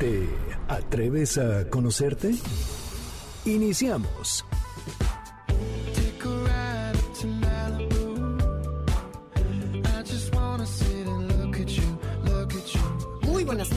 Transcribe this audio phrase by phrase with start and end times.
[0.00, 0.26] ¿Te
[0.66, 2.34] atreves a conocerte?
[3.44, 4.46] Iniciamos.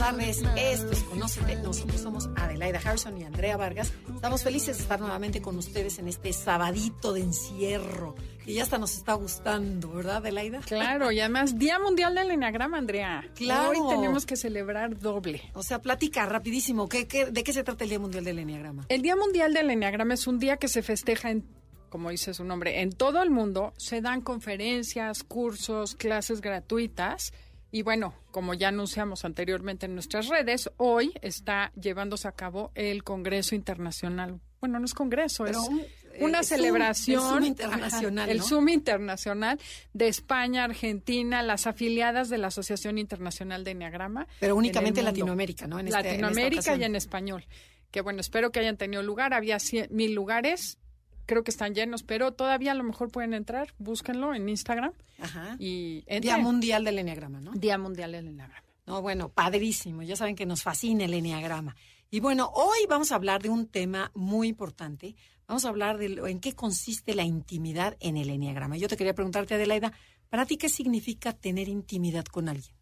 [0.04, 1.56] Tardes, esto es Conócete.
[1.56, 3.90] Nosotros somos Adelaida Harrison y Andrea Vargas.
[4.14, 8.76] Estamos felices de estar nuevamente con ustedes en este sabadito de encierro, que ya hasta
[8.76, 10.60] nos está gustando, ¿verdad, Adelaida?
[10.60, 13.24] Claro, y además Día Mundial del Enneagrama, Andrea.
[13.34, 13.70] Claro.
[13.70, 15.40] Hoy tenemos que celebrar doble.
[15.54, 18.84] O sea, platica rapidísimo, ¿qué, qué, de qué se trata el Día Mundial del Enneagrama?
[18.90, 21.46] El Día Mundial del Enneagrama es un día que se festeja en,
[21.88, 23.72] como dice su nombre, en todo el mundo.
[23.78, 27.32] Se dan conferencias, cursos, clases gratuitas.
[27.74, 33.02] Y bueno, como ya anunciamos anteriormente en nuestras redes, hoy está llevándose a cabo el
[33.02, 34.38] Congreso Internacional.
[34.60, 35.82] Bueno, no es congreso, Pero es un-
[36.20, 37.20] una eh, Zoom, celebración.
[37.20, 38.44] el Zoom internacional, Ajá, El ¿no?
[38.44, 39.60] Zoom internacional
[39.92, 44.28] de España, Argentina, las afiliadas de la Asociación Internacional de Enneagrama.
[44.38, 45.06] Pero únicamente en.
[45.06, 45.80] Latinoamérica, ¿no?
[45.80, 47.44] En este- Latinoamérica y en español.
[47.90, 49.34] Que bueno, espero que hayan tenido lugar.
[49.34, 50.78] Había cien- mil lugares.
[51.26, 53.72] Creo que están llenos, pero todavía a lo mejor pueden entrar.
[53.78, 55.56] Búsquenlo en Instagram Ajá.
[55.58, 56.38] y Día.
[56.38, 57.52] Mundial del Enneagrama, ¿no?
[57.52, 58.62] Día Mundial del Enneagrama.
[58.86, 60.02] No, bueno, padrísimo.
[60.02, 61.74] Ya saben que nos fascina el Enneagrama.
[62.10, 65.16] Y bueno, hoy vamos a hablar de un tema muy importante.
[65.46, 68.76] Vamos a hablar de lo- en qué consiste la intimidad en el Enneagrama.
[68.76, 69.92] Yo te quería preguntarte, Adelaida,
[70.28, 72.74] ¿para ti qué significa tener intimidad con alguien?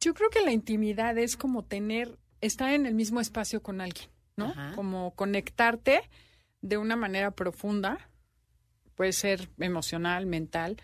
[0.00, 4.08] Yo creo que la intimidad es como tener, estar en el mismo espacio con alguien,
[4.36, 4.46] ¿no?
[4.46, 4.72] Ajá.
[4.74, 6.00] Como conectarte
[6.60, 8.10] de una manera profunda,
[8.94, 10.76] puede ser emocional, mental,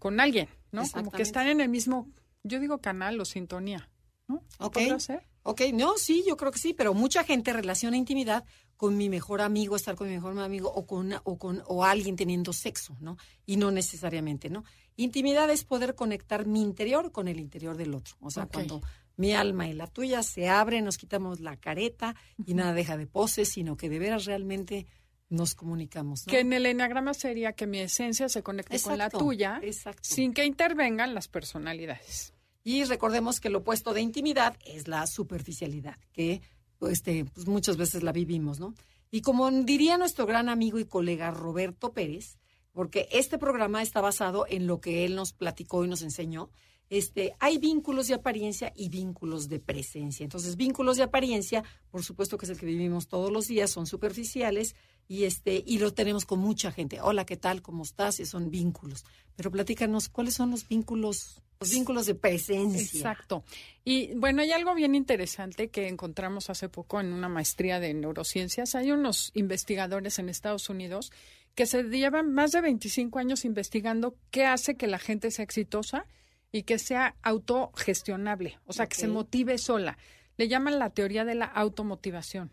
[0.00, 0.82] con alguien, ¿no?
[0.92, 2.08] Como que están en el mismo,
[2.42, 3.88] yo digo canal o sintonía,
[4.26, 4.42] ¿no?
[4.58, 4.74] Ok.
[4.74, 5.22] ¿Podrá ser?
[5.44, 8.44] Ok, no, sí, yo creo que sí, pero mucha gente relaciona intimidad
[8.76, 11.84] con mi mejor amigo, estar con mi mejor amigo o con, una- o con o
[11.84, 13.16] alguien teniendo sexo, ¿no?
[13.46, 14.64] Y no necesariamente, ¿no?
[14.96, 18.16] Intimidad es poder conectar mi interior con el interior del otro.
[18.20, 18.80] O sea, cuando
[19.16, 23.06] mi alma y la tuya se abren, nos quitamos la careta y nada deja de
[23.06, 24.86] poses, sino que de veras realmente
[25.32, 26.26] nos comunicamos.
[26.26, 26.30] ¿no?
[26.30, 30.02] Que en el enneagrama sería que mi esencia se conecte con la tuya exacto.
[30.02, 32.34] sin que intervengan las personalidades.
[32.64, 36.42] Y recordemos que lo opuesto de intimidad es la superficialidad, que
[36.82, 38.74] este, pues muchas veces la vivimos, ¿no?
[39.10, 42.38] Y como diría nuestro gran amigo y colega Roberto Pérez,
[42.72, 46.50] porque este programa está basado en lo que él nos platicó y nos enseñó,
[46.88, 50.24] este, hay vínculos de apariencia y vínculos de presencia.
[50.24, 53.86] Entonces, vínculos de apariencia, por supuesto que es el que vivimos todos los días, son
[53.86, 54.74] superficiales
[55.08, 57.00] y este y lo tenemos con mucha gente.
[57.00, 57.62] Hola, ¿qué tal?
[57.62, 58.20] ¿Cómo estás?
[58.20, 59.04] Y son vínculos.
[59.36, 62.98] Pero platícanos, ¿cuáles son los vínculos, los vínculos de presencia?
[62.98, 63.44] Exacto.
[63.84, 68.74] Y bueno, hay algo bien interesante que encontramos hace poco en una maestría de neurociencias.
[68.74, 71.12] Hay unos investigadores en Estados Unidos
[71.54, 76.06] que se llevan más de 25 años investigando qué hace que la gente sea exitosa
[76.50, 79.98] y que sea autogestionable, o sea, que se motive sola.
[80.36, 82.52] Le llaman la teoría de la automotivación.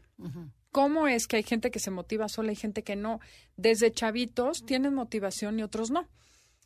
[0.72, 3.20] ¿Cómo es que hay gente que se motiva sola y gente que no?
[3.58, 6.08] Desde chavitos tienen motivación y otros no.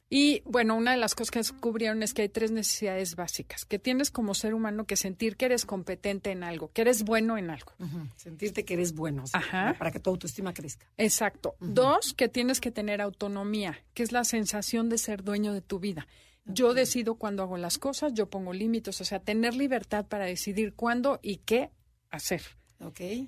[0.10, 3.80] Y bueno, una de las cosas que descubrieron es que hay tres necesidades básicas, que
[3.80, 7.50] tienes como ser humano que sentir que eres competente en algo, que eres bueno en
[7.50, 7.72] algo.
[8.16, 9.76] Sentirte que eres bueno, o sea, Ajá.
[9.80, 10.86] para que tu autoestima crezca.
[10.98, 11.56] Exacto.
[11.60, 15.80] Dos, que tienes que tener autonomía, que es la sensación de ser dueño de tu
[15.80, 16.08] vida.
[16.46, 20.76] Yo decido cuándo hago las cosas, yo pongo límites, o sea, tener libertad para decidir
[20.76, 21.72] cuándo y qué
[22.12, 22.44] hacer.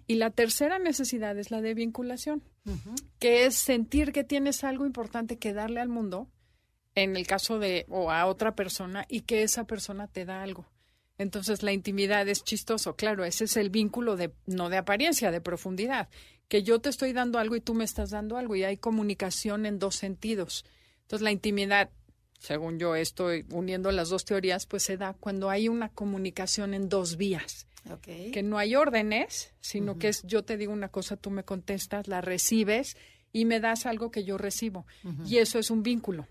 [0.07, 2.43] Y la tercera necesidad es la de vinculación,
[3.19, 6.27] que es sentir que tienes algo importante que darle al mundo,
[6.95, 10.65] en el caso de, o a otra persona, y que esa persona te da algo.
[11.17, 15.41] Entonces la intimidad es chistoso, claro, ese es el vínculo de, no de apariencia, de
[15.41, 16.09] profundidad,
[16.47, 19.65] que yo te estoy dando algo y tú me estás dando algo, y hay comunicación
[19.65, 20.65] en dos sentidos.
[21.01, 21.89] Entonces la intimidad,
[22.39, 26.89] según yo estoy uniendo las dos teorías, pues se da cuando hay una comunicación en
[26.89, 27.67] dos vías
[28.31, 32.07] Que no hay órdenes, sino que es yo te digo una cosa, tú me contestas,
[32.07, 32.97] la recibes
[33.31, 34.85] y me das algo que yo recibo.
[35.25, 36.27] Y eso es un vínculo.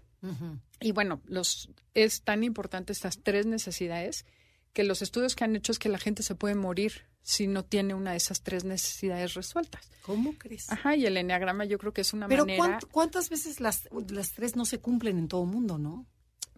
[0.80, 4.24] Y bueno, los, es tan importante estas tres necesidades
[4.72, 7.64] que los estudios que han hecho es que la gente se puede morir si no
[7.64, 9.88] tiene una de esas tres necesidades resueltas.
[10.02, 10.70] ¿Cómo crees?
[10.70, 12.80] Ajá, y el enneagrama yo creo que es una Pero manera.
[12.80, 16.06] ¿cuánt- ¿cuántas veces las, las tres no se cumplen en todo el mundo, no?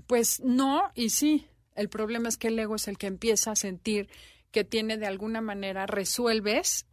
[0.06, 1.46] Pues no, y sí.
[1.74, 4.08] El problema es que el ego es el que empieza a sentir
[4.56, 6.86] que tiene de alguna manera, resuelves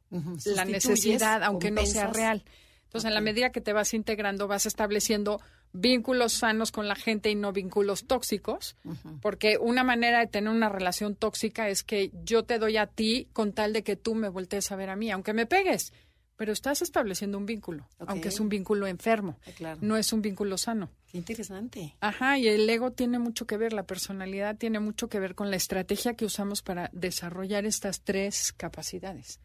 [0.44, 2.44] la necesidad, aunque no sea real.
[2.84, 5.40] Entonces, en la medida que te vas integrando, vas estableciendo
[5.72, 8.76] vínculos sanos con la gente y no vínculos tóxicos,
[9.22, 13.30] porque una manera de tener una relación tóxica es que yo te doy a ti
[13.32, 15.94] con tal de que tú me voltees a ver a mí, aunque me pegues,
[16.36, 20.58] pero estás estableciendo un vínculo, aunque es un vínculo enfermo, ah, no es un vínculo
[20.58, 20.90] sano.
[21.12, 21.96] Qué interesante.
[22.00, 25.52] Ajá, y el ego tiene mucho que ver, la personalidad tiene mucho que ver con
[25.52, 29.40] la estrategia que usamos para desarrollar estas tres capacidades.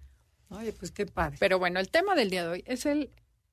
[0.51, 1.37] Oye, pues qué padre.
[1.39, 3.11] Pero bueno, el tema del día de hoy es el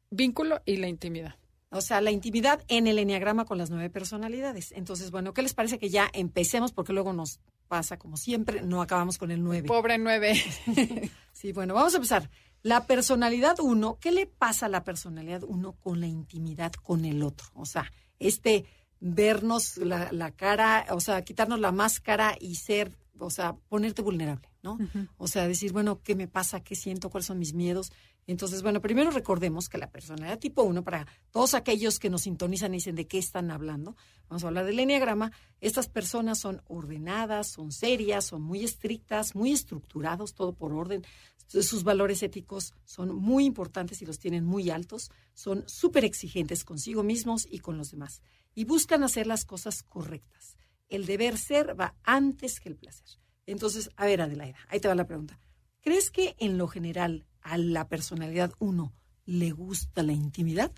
[0.10, 1.36] vínculo y la intimidad.
[1.70, 4.72] O sea, la intimidad en el enneagrama con las nueve personalidades.
[4.72, 6.72] Entonces, bueno, ¿qué les parece que ya empecemos?
[6.72, 9.68] Porque luego nos pasa como siempre, no acabamos con el nueve.
[9.68, 10.42] Pobre nueve.
[11.34, 12.30] sí, bueno, vamos a empezar.
[12.66, 17.22] La personalidad uno, ¿qué le pasa a la personalidad uno con la intimidad con el
[17.22, 17.46] otro?
[17.54, 18.66] O sea, este
[19.00, 24.50] vernos la, la cara, o sea, quitarnos la máscara y ser, o sea, ponerte vulnerable,
[24.64, 24.80] ¿no?
[25.18, 26.60] O sea, decir, bueno, ¿qué me pasa?
[26.62, 27.12] ¿Qué siento?
[27.12, 27.92] ¿Cuáles son mis miedos?
[28.28, 32.74] Entonces, bueno, primero recordemos que la personalidad tipo 1, para todos aquellos que nos sintonizan
[32.74, 33.96] y dicen de qué están hablando,
[34.28, 35.32] vamos a hablar del enneagrama,
[35.62, 41.06] estas personas son ordenadas, son serias, son muy estrictas, muy estructurados, todo por orden.
[41.48, 47.04] Sus valores éticos son muy importantes y los tienen muy altos, son súper exigentes consigo
[47.04, 48.24] mismos y con los demás,
[48.56, 50.58] y buscan hacer las cosas correctas.
[50.90, 53.06] El deber ser va antes que el placer.
[53.46, 55.40] Entonces, a ver, Adelaida, ahí te va la pregunta.
[55.82, 58.92] ¿Crees que en lo general a la personalidad uno
[59.26, 60.72] le gusta la intimidad?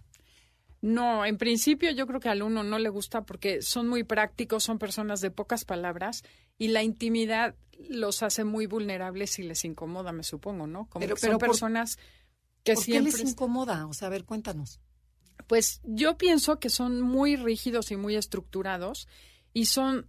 [0.81, 4.63] No, en principio yo creo que al uno no le gusta porque son muy prácticos,
[4.63, 6.23] son personas de pocas palabras
[6.57, 7.55] y la intimidad
[7.89, 10.87] los hace muy vulnerables y les incomoda, me supongo, ¿no?
[10.89, 11.97] Como pero, son personas
[12.63, 13.11] que ¿por siempre...
[13.11, 13.87] qué les incomoda?
[13.87, 14.79] O sea, a ver, cuéntanos.
[15.47, 19.07] Pues yo pienso que son muy rígidos y muy estructurados
[19.53, 20.07] y son,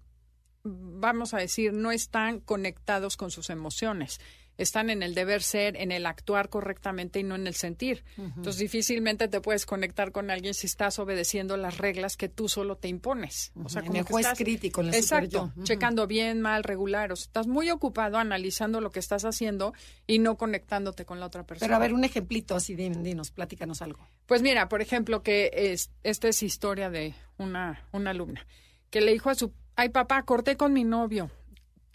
[0.65, 4.21] vamos a decir, no están conectados con sus emociones
[4.59, 8.05] están en el deber ser, en el actuar correctamente y no en el sentir.
[8.17, 12.77] Entonces difícilmente te puedes conectar con alguien si estás obedeciendo las reglas que tú solo
[12.77, 13.53] te impones.
[13.65, 17.13] O sea, como el juez crítico, en exacto, checando bien, mal, regular.
[17.13, 19.73] O sea, estás muy ocupado analizando lo que estás haciendo
[20.07, 21.67] y no conectándote con la otra persona.
[21.67, 24.07] Pero a ver, un ejemplito así, dinos, platícanos algo.
[24.27, 28.45] Pues mira, por ejemplo, que es, esta es historia de una, una alumna
[28.91, 31.31] que le dijo a su, ay papá, corté con mi novio.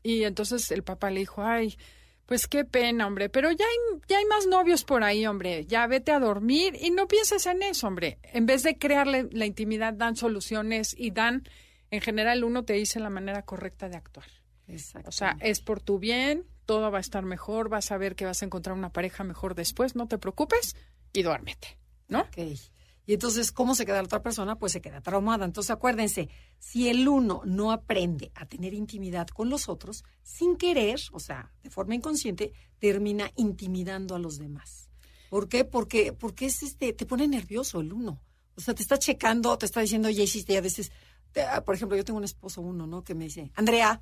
[0.03, 1.77] Y entonces el papá le dijo, ay,
[2.33, 5.67] pues qué pena, hombre, pero ya hay, ya hay más novios por ahí, hombre.
[5.67, 8.17] Ya vete a dormir y no pienses en eso, hombre.
[8.23, 11.47] En vez de crearle la intimidad, dan soluciones y dan,
[11.91, 14.25] en general, uno te dice la manera correcta de actuar.
[14.67, 15.09] Exacto.
[15.09, 18.25] O sea, es por tu bien, todo va a estar mejor, vas a ver que
[18.25, 20.75] vas a encontrar una pareja mejor después, no te preocupes
[21.13, 21.77] y duérmete,
[22.07, 22.21] ¿no?
[22.21, 22.37] Ok.
[23.05, 24.57] Y entonces, ¿cómo se queda la otra persona?
[24.57, 25.45] Pues se queda traumada.
[25.45, 30.99] Entonces, acuérdense, si el uno no aprende a tener intimidad con los otros, sin querer,
[31.11, 34.89] o sea, de forma inconsciente, termina intimidando a los demás.
[35.29, 35.65] ¿Por qué?
[35.65, 38.21] Porque, porque es este, te pone nervioso el uno.
[38.55, 40.91] O sea, te está checando, te está diciendo, ya hiciste, a veces,
[41.49, 43.03] ah, por ejemplo, yo tengo un esposo uno, ¿no?
[43.03, 43.99] Que me dice, Andrea,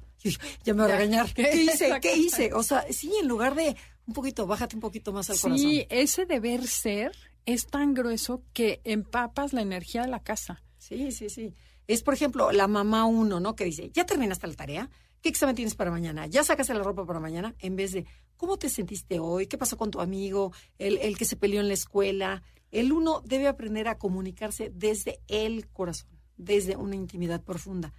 [0.63, 1.33] ya me va a regañar.
[1.33, 1.99] ¿Qué hice?
[2.01, 2.53] ¿Qué hice?
[2.53, 3.75] O sea, sí, en lugar de
[4.05, 5.57] un poquito, bájate un poquito más al corazón.
[5.57, 7.13] Sí, ese deber ser
[7.45, 10.63] es tan grueso que empapas la energía de la casa.
[10.77, 11.55] Sí, sí, sí.
[11.87, 13.55] Es, por ejemplo, la mamá uno, ¿no?
[13.55, 14.89] Que dice, ¿ya terminaste la tarea?
[15.21, 16.25] ¿Qué examen tienes para mañana?
[16.25, 17.55] ¿Ya sacaste la ropa para mañana?
[17.59, 18.05] En vez de,
[18.37, 19.47] ¿cómo te sentiste hoy?
[19.47, 20.51] ¿Qué pasó con tu amigo?
[20.77, 22.43] El, el que se peleó en la escuela.
[22.71, 27.93] El uno debe aprender a comunicarse desde el corazón, desde una intimidad profunda.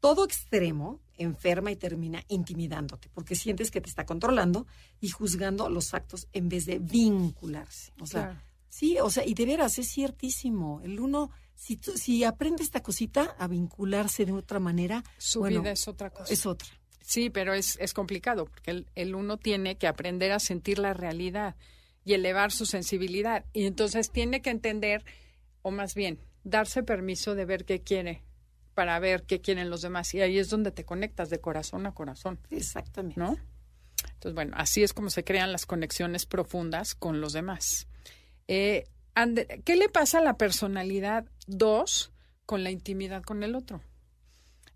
[0.00, 4.66] Todo extremo enferma y termina intimidándote, porque sientes que te está controlando
[5.00, 7.92] y juzgando los actos en vez de vincularse.
[8.00, 8.42] O sea,
[8.74, 10.80] Sí, o sea, y de veras es ciertísimo.
[10.82, 15.86] El uno, si, si aprende esta cosita a vincularse de otra manera, su vida es
[15.86, 16.32] otra cosa.
[16.32, 16.66] Es otra.
[17.00, 20.92] Sí, pero es, es complicado porque el, el, uno tiene que aprender a sentir la
[20.92, 21.54] realidad
[22.04, 23.44] y elevar su sensibilidad.
[23.52, 25.04] Y entonces tiene que entender,
[25.62, 28.24] o más bien, darse permiso de ver qué quiere
[28.74, 30.12] para ver qué quieren los demás.
[30.14, 32.40] Y ahí es donde te conectas de corazón a corazón.
[32.50, 33.20] Exactamente.
[33.20, 33.38] ¿No?
[34.14, 37.86] Entonces, bueno, así es como se crean las conexiones profundas con los demás.
[38.48, 38.84] Eh,
[39.64, 42.12] ¿Qué le pasa a la personalidad 2
[42.46, 43.80] con la intimidad con el otro?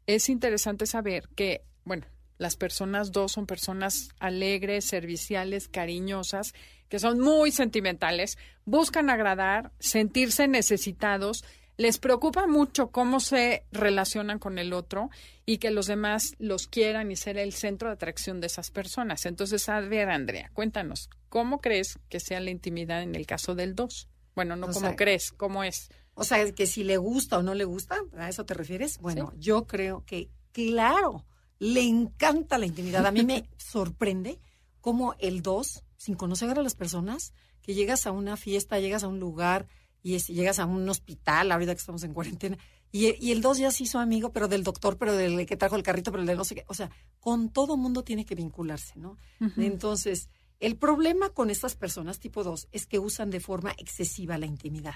[0.06, 2.06] Es interesante saber que, bueno,
[2.38, 6.54] las personas 2 son personas alegres, serviciales, cariñosas,
[6.88, 11.44] que son muy sentimentales, buscan agradar, sentirse necesitados,
[11.78, 15.10] les preocupa mucho cómo se relacionan con el otro
[15.46, 19.24] y que los demás los quieran y ser el centro de atracción de esas personas.
[19.26, 23.76] Entonces, a ver, Andrea, cuéntanos, ¿cómo crees que sea la intimidad en el caso del
[23.76, 24.08] 2?
[24.34, 25.88] Bueno, no cómo crees, cómo es.
[26.14, 28.98] O sea, que si le gusta o no le gusta, ¿a eso te refieres?
[28.98, 31.24] Bueno, yo creo que, claro,
[31.60, 33.06] le encanta la intimidad.
[33.06, 34.40] A mí me sorprende
[34.80, 37.32] cómo el 2, sin conocer a las personas,
[37.62, 39.68] que llegas a una fiesta, llegas a un lugar
[40.02, 42.56] y es- llegas a un hospital, ahorita que estamos en cuarentena,
[42.90, 45.76] y, y el 2 ya se hizo amigo, pero del doctor, pero del que trajo
[45.76, 46.64] el carrito, pero del de no sé qué.
[46.68, 46.90] O sea,
[47.20, 49.16] con todo mundo tiene que vincularse, ¿no?
[49.62, 54.46] Entonces, el problema con estas personas tipo 2 es que usan de forma excesiva la
[54.46, 54.94] intimidad.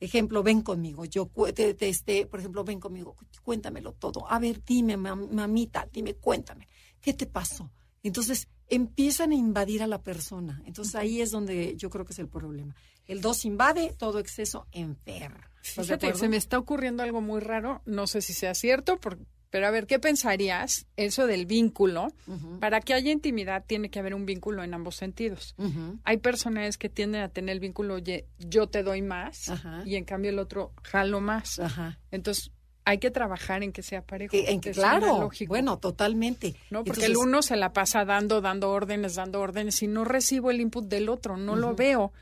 [0.00, 4.30] Ejemplo, ven conmigo, yo te, te- este, por ejemplo, ven conmigo, cuéntamelo todo.
[4.30, 6.68] A ver, dime, mam- mamita, dime, cuéntame,
[7.00, 7.70] ¿qué te pasó?
[8.04, 10.62] Entonces empiezan a invadir a la persona.
[10.66, 12.76] Entonces ahí es donde yo creo que es el problema.
[13.08, 15.50] El 2 invade, todo exceso enferma.
[15.62, 19.00] ¿Estás de Fíjate, se me está ocurriendo algo muy raro, no sé si sea cierto,
[19.50, 22.12] pero a ver, ¿qué pensarías eso del vínculo?
[22.60, 25.54] Para que haya intimidad tiene que haber un vínculo en ambos sentidos.
[26.04, 29.82] Hay personas que tienden a tener el vínculo "Oye, yo te doy más Ajá.
[29.86, 31.58] y en cambio el otro jalo más.
[31.58, 31.98] Ajá.
[32.10, 32.52] Entonces
[32.88, 34.30] hay que trabajar en que sea parejo.
[34.32, 36.54] Que- en que claro, bueno, totalmente.
[36.70, 36.78] ¿no?
[36.84, 40.50] Porque Entonces, el uno se la pasa dando, dando órdenes, dando órdenes y no recibo
[40.50, 42.12] el input del otro, no lo veo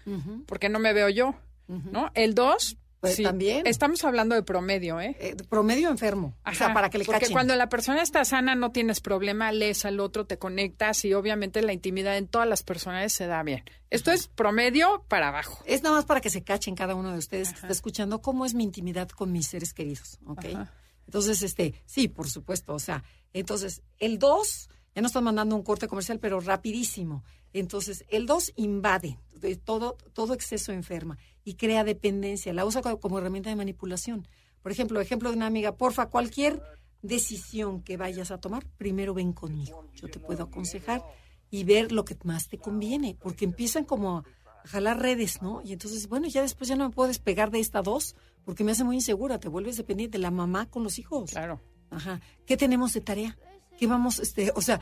[0.46, 1.34] porque no me veo yo.
[1.68, 2.10] ¿no?
[2.14, 3.66] El dos, Pues sí, también.
[3.66, 5.16] Estamos hablando de promedio, ¿eh?
[5.18, 6.36] Eh, promedio enfermo.
[6.44, 7.32] o sea, Ajá, para que le porque cachen.
[7.32, 11.62] cuando la persona está sana no tienes problema, lees al otro, te conectas y obviamente
[11.62, 13.64] la intimidad en todas las personas se da bien.
[13.90, 15.62] Esto es promedio para abajo.
[15.66, 18.44] Es nada más para que se cachen cada uno de ustedes que está escuchando cómo
[18.44, 20.44] es mi intimidad con mis seres queridos, ¿ok?
[20.54, 20.72] Ajá.
[21.06, 25.62] Entonces, este, sí, por supuesto, o sea, entonces, el 2, ya nos están mandando un
[25.62, 27.22] corte comercial, pero rapidísimo.
[27.52, 32.98] Entonces, el 2 invade, de todo, todo exceso enferma y crea dependencia, la usa co-
[32.98, 34.26] como herramienta de manipulación.
[34.62, 36.60] Por ejemplo, ejemplo de una amiga, porfa, cualquier
[37.02, 39.88] decisión que vayas a tomar, primero ven conmigo.
[39.94, 41.02] Yo te puedo aconsejar
[41.50, 44.24] y ver lo que más te conviene, porque empiezan como a
[44.64, 45.62] jalar redes, ¿no?
[45.62, 48.72] Y entonces, bueno, ya después ya no me puedo despegar de esta dos, porque me
[48.72, 51.30] hace muy insegura, te vuelves dependiente de la mamá con los hijos.
[51.30, 51.60] Claro.
[51.90, 52.20] Ajá.
[52.44, 53.38] ¿Qué tenemos de tarea?
[53.78, 54.80] ¿Qué vamos, este, o sea,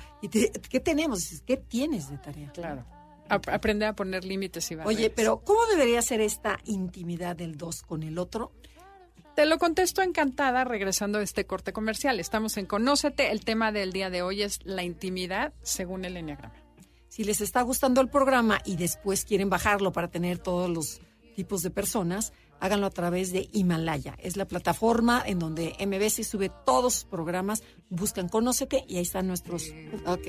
[0.70, 1.42] ¿qué tenemos?
[1.44, 2.50] ¿Qué tienes de tarea?
[2.52, 2.86] Claro.
[3.28, 4.96] Ap- aprender a poner límites y barreras.
[4.96, 8.52] Oye, pero ¿cómo debería ser esta intimidad del dos con el otro?
[9.34, 12.20] Te lo contesto encantada regresando a este corte comercial.
[12.20, 13.32] Estamos en Conócete.
[13.32, 16.54] El tema del día de hoy es la intimidad según el Enneagrama.
[17.08, 21.00] Si les está gustando el programa y después quieren bajarlo para tener todos los
[21.34, 24.14] tipos de personas, háganlo a través de Himalaya.
[24.20, 27.62] Es la plataforma en donde MBS sube todos sus programas.
[27.88, 29.64] Buscan Conócete y ahí están nuestros.
[30.06, 30.28] Ok.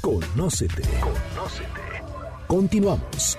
[0.00, 0.82] Conócete.
[0.82, 1.80] Conócete.
[2.46, 3.36] Continuamos.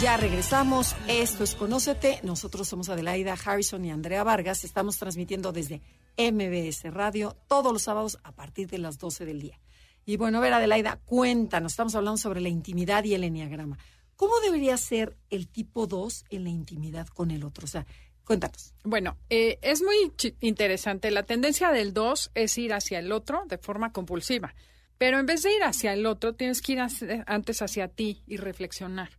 [0.00, 0.94] Ya regresamos.
[1.08, 2.20] Esto es Conócete.
[2.22, 4.62] Nosotros somos Adelaida Harrison y Andrea Vargas.
[4.62, 5.82] Estamos transmitiendo desde
[6.16, 9.60] MBS Radio todos los sábados a partir de las 12 del día.
[10.06, 11.72] Y bueno, a ver, Adelaida, cuéntanos.
[11.72, 13.76] Estamos hablando sobre la intimidad y el enneagrama.
[14.14, 17.64] ¿Cómo debería ser el tipo 2 en la intimidad con el otro?
[17.64, 17.86] O sea,
[18.28, 18.74] cuéntanos.
[18.84, 19.96] Bueno, eh, es muy
[20.40, 21.10] interesante.
[21.10, 24.54] La tendencia del 2 es ir hacia el otro de forma compulsiva.
[24.98, 28.22] Pero en vez de ir hacia el otro, tienes que ir hacia- antes hacia ti
[28.26, 29.10] y reflexionar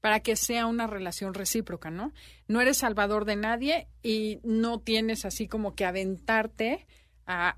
[0.00, 2.12] para que sea una relación recíproca, ¿no?
[2.48, 6.86] No eres salvador de nadie y no tienes así como que aventarte
[7.26, 7.56] a,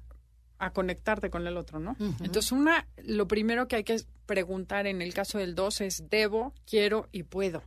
[0.58, 1.96] a conectarte con el otro, ¿no?
[2.22, 3.96] Entonces, una, lo primero que hay que
[4.26, 7.62] preguntar en el caso del 2 es debo, quiero y puedo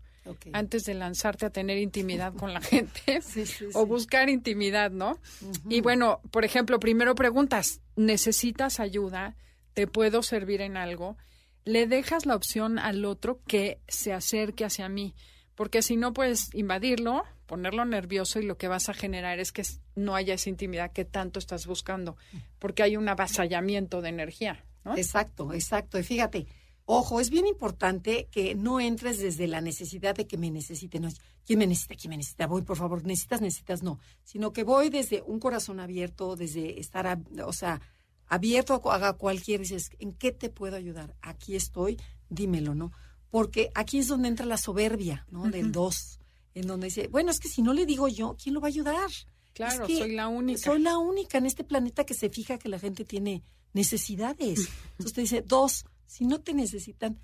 [0.53, 5.19] Antes de lanzarte a tener intimidad con la gente Sí, sí, o buscar intimidad, ¿no?
[5.69, 9.35] Y bueno, por ejemplo, primero preguntas, ¿necesitas ayuda?
[9.73, 11.17] ¿Te puedo servir en algo?
[11.65, 15.13] Le dejas la opción al otro que se acerque hacia mí,
[15.55, 19.63] porque si no puedes invadirlo, ponerlo nervioso y lo que vas a generar es que
[19.95, 22.15] no haya esa intimidad que tanto estás buscando,
[22.59, 24.95] porque hay un avasallamiento de energía, ¿no?
[24.95, 25.97] Exacto, exacto.
[25.97, 26.47] Y fíjate,
[26.89, 31.01] ojo, es bien importante que no entres desde la necesidad de que me necesiten.
[31.03, 31.09] No,
[31.45, 31.95] ¿Quién me necesita?
[31.95, 32.47] ¿Quién me necesita?
[32.47, 33.99] Voy, por favor, necesitas, necesitas, no.
[34.23, 37.81] Sino que voy desde un corazón abierto, desde estar, o sea,
[38.27, 41.13] abierto a, cu- a cualquier, dices, ¿en qué te puedo ayudar?
[41.21, 41.97] Aquí estoy,
[42.29, 42.91] dímelo, ¿no?
[43.29, 45.43] Porque aquí es donde entra la soberbia, ¿no?
[45.49, 46.19] Del dos,
[46.53, 48.69] en donde dice, bueno, es que si no le digo yo, ¿quién lo va a
[48.69, 49.09] ayudar?
[49.53, 50.61] Claro, Es que soy la única.
[50.61, 54.69] Soy la única en este planeta que se fija que la gente tiene necesidades.
[54.91, 57.19] Entonces te dice, dos, si no te necesitan,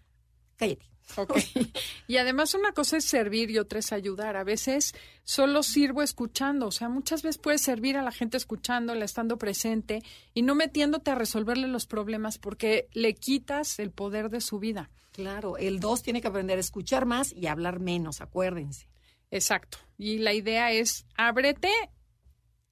[0.55, 0.93] cállate.
[1.17, 1.37] Ok.
[2.07, 4.35] Y además una cosa es servir y otra es ayudar.
[4.35, 6.67] A veces solo sirvo escuchando.
[6.67, 11.11] O sea, muchas veces puedes servir a la gente escuchándola, estando presente y no metiéndote
[11.11, 14.91] a resolverle los problemas porque le quitas el poder de su vida.
[15.11, 18.87] Claro, el dos tiene que aprender a escuchar más y hablar menos, acuérdense.
[19.31, 19.77] Exacto.
[19.97, 21.71] Y la idea es ábrete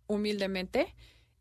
[0.08, 0.94] humildemente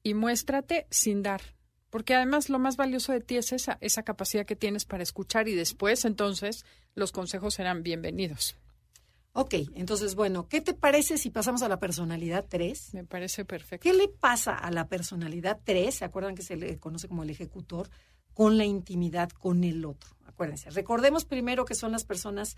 [0.03, 1.43] y muéstrate sin dar.
[1.91, 5.49] Porque además lo más valioso de ti es esa, esa capacidad que tienes para escuchar
[5.49, 8.57] y después entonces los consejos serán bienvenidos.
[9.33, 12.95] Ok, entonces, bueno, ¿qué te parece si pasamos a la personalidad 3?
[12.95, 13.85] Me parece perfecto.
[13.85, 15.95] ¿Qué le pasa a la personalidad 3?
[15.95, 17.89] ¿Se acuerdan que se le conoce como el ejecutor?
[18.35, 20.11] Con la intimidad con el otro.
[20.27, 22.57] Acuérdense, recordemos primero que son las personas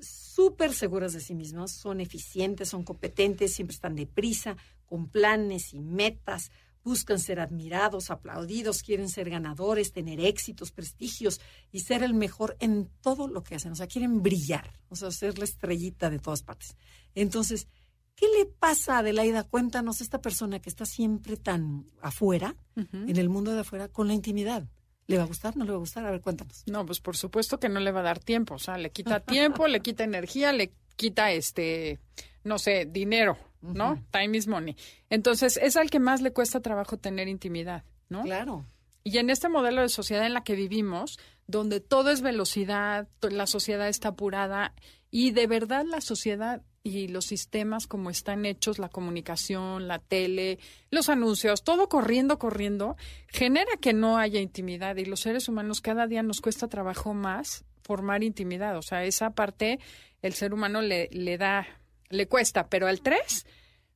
[0.00, 4.56] súper seguras de sí mismas, son eficientes, son competentes, siempre están deprisa,
[4.86, 6.50] con planes y metas,
[6.84, 11.40] buscan ser admirados, aplaudidos, quieren ser ganadores, tener éxitos, prestigios
[11.72, 13.72] y ser el mejor en todo lo que hacen.
[13.72, 16.76] O sea, quieren brillar, o sea, ser la estrellita de todas partes.
[17.14, 17.68] Entonces,
[18.14, 19.44] ¿qué le pasa a Adelaida?
[19.44, 24.14] Cuéntanos, esta persona que está siempre tan afuera, en el mundo de afuera, con la
[24.14, 24.66] intimidad.
[25.06, 25.56] ¿Le va a gustar?
[25.56, 26.06] ¿No le va a gustar?
[26.06, 26.62] A ver, cuéntanos.
[26.66, 28.54] No, pues por supuesto que no le va a dar tiempo.
[28.54, 31.98] O sea, le quita tiempo, le quita energía, le quita este,
[32.44, 34.02] no sé, dinero, ¿no?
[34.10, 34.76] Time is money.
[35.08, 38.22] Entonces, es al que más le cuesta trabajo tener intimidad, ¿no?
[38.22, 38.64] Claro.
[39.02, 43.46] Y en este modelo de sociedad en la que vivimos, donde todo es velocidad, la
[43.46, 44.74] sociedad está apurada
[45.10, 50.58] y de verdad la sociedad y los sistemas como están hechos, la comunicación, la tele,
[50.90, 52.96] los anuncios, todo corriendo, corriendo,
[53.28, 57.64] genera que no haya intimidad y los seres humanos cada día nos cuesta trabajo más
[57.82, 58.76] formar intimidad.
[58.76, 59.78] O sea, esa parte
[60.22, 61.66] el ser humano le, le da,
[62.10, 63.46] le cuesta, pero al tres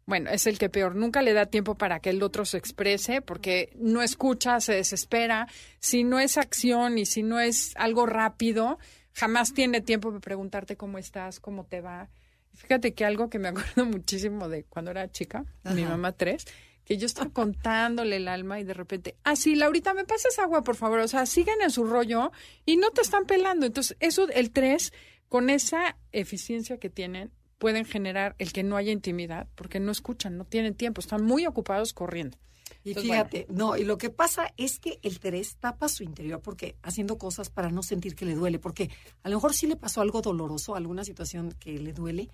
[0.07, 0.95] bueno, es el que peor.
[0.95, 5.49] Nunca le da tiempo para que el otro se exprese porque no escucha, se desespera.
[5.81, 8.79] Si no es acción y si no es algo rápido,
[9.13, 12.11] jamás tiene tiempo de preguntarte cómo estás, cómo te va.
[12.53, 15.45] Fíjate que algo que me acuerdo muchísimo de cuando era chica,
[15.75, 16.45] mi mamá tres,
[16.85, 20.63] que yo estaba contándole el alma y de repente, ah, sí, Laurita, ¿me pasas agua,
[20.63, 20.99] por favor?
[20.99, 22.31] O sea, siguen en su rollo
[22.67, 23.65] y no te están pelando.
[23.65, 24.93] Entonces, eso, el tres,
[25.31, 27.33] con esa eficiencia que tienen,
[27.65, 31.47] pueden generar el que no haya intimidad, porque no escuchan, no tienen tiempo, están muy
[31.47, 32.37] ocupados corriendo.
[32.83, 36.43] Y Entonces, fíjate, no, y lo que pasa es que el 3 tapa su interior
[36.43, 38.91] porque haciendo cosas para no sentir que le duele, porque
[39.23, 42.29] a lo mejor sí le pasó algo doloroso, alguna situación que le duele,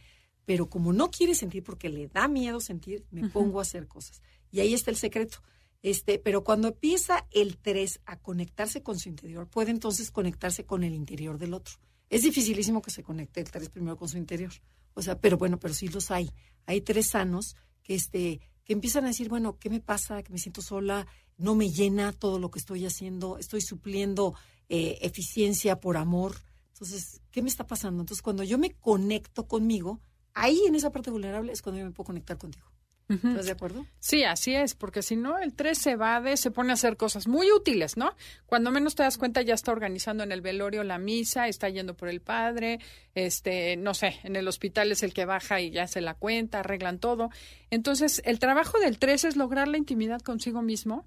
[0.47, 4.23] pero como no quiere sentir porque le da miedo sentir, me pongo a hacer cosas.
[4.51, 5.45] Y ahí está el secreto.
[5.81, 10.83] Este, pero cuando empieza el 3 a conectarse con su interior, puede entonces conectarse con
[10.83, 11.75] el interior del otro.
[12.11, 14.53] Es dificilísimo que se conecte el 3 primero con su interior.
[14.94, 16.31] O sea, pero bueno, pero sí los hay.
[16.66, 20.23] Hay tres sanos que este que empiezan a decir, bueno, ¿qué me pasa?
[20.23, 21.07] Que me siento sola,
[21.38, 24.35] no me llena todo lo que estoy haciendo, estoy supliendo
[24.68, 26.37] eh, eficiencia por amor.
[26.75, 28.01] Entonces, ¿qué me está pasando?
[28.01, 30.01] Entonces, cuando yo me conecto conmigo,
[30.35, 32.66] ahí en esa parte vulnerable es cuando yo me puedo conectar contigo.
[33.11, 33.87] ¿Estás de acuerdo?
[33.99, 37.27] Sí, así es, porque si no, el 3 se evade, se pone a hacer cosas
[37.27, 38.14] muy útiles, ¿no?
[38.46, 41.96] Cuando menos te das cuenta, ya está organizando en el velorio la misa, está yendo
[41.96, 42.79] por el padre,
[43.14, 46.61] este, no sé, en el hospital es el que baja y ya se la cuenta,
[46.61, 47.31] arreglan todo.
[47.70, 51.07] Entonces, el trabajo del 3 es lograr la intimidad consigo mismo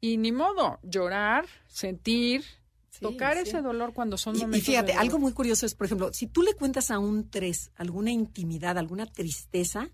[0.00, 2.42] y ni modo, llorar, sentir,
[2.90, 3.42] Sí, tocar sí.
[3.48, 4.66] ese dolor cuando son Y- Y, momentos.
[4.66, 7.70] de fíjate, algo muy curioso es, por ejemplo, si tú le cuentas a un 3
[7.76, 9.88] alguna intimidad, alguna tristeza,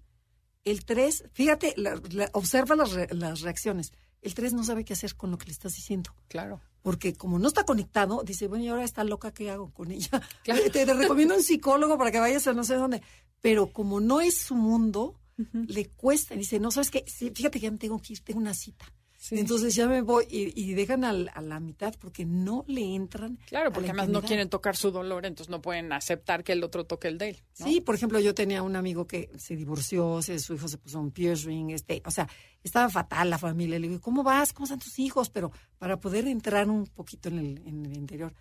[0.67, 3.93] el 3, fíjate, la- la- observa las, re- las reacciones.
[4.21, 6.11] El 3 no sabe qué hacer con lo que le estás diciendo.
[6.29, 6.61] Claro.
[6.83, 10.11] Porque como no está conectado, dice, bueno, y ahora está loca, ¿qué hago con ella?
[10.45, 13.01] Te, te recomiendo un psicólogo para que vayas a no sé dónde.
[13.41, 15.19] Pero como no es su mundo,
[15.53, 16.35] le cuesta.
[16.35, 17.05] Dice, no, ¿sabes qué?
[17.07, 18.87] Sí, fíjate que ya me tengo que ir, tengo una cita.
[19.29, 19.37] Sí.
[19.41, 23.39] Entonces ya me voy y, y dejan al- a la mitad porque no le entran.
[23.49, 26.63] Claro, a porque además no quieren tocar su dolor, entonces no pueden aceptar que el
[26.63, 27.43] otro toque el de él.
[27.59, 27.67] ¿no?
[27.67, 31.01] Sí, por ejemplo, yo tenía un amigo que se divorció, se- su hijo se puso
[31.01, 32.29] un piercing, este, o sea,
[32.63, 33.81] estaba fatal la familia.
[33.81, 34.53] Le digo, ¿cómo vas?
[34.53, 35.29] ¿Cómo están tus hijos?
[35.31, 38.33] Pero para poder entrar un poquito en el, en el interior,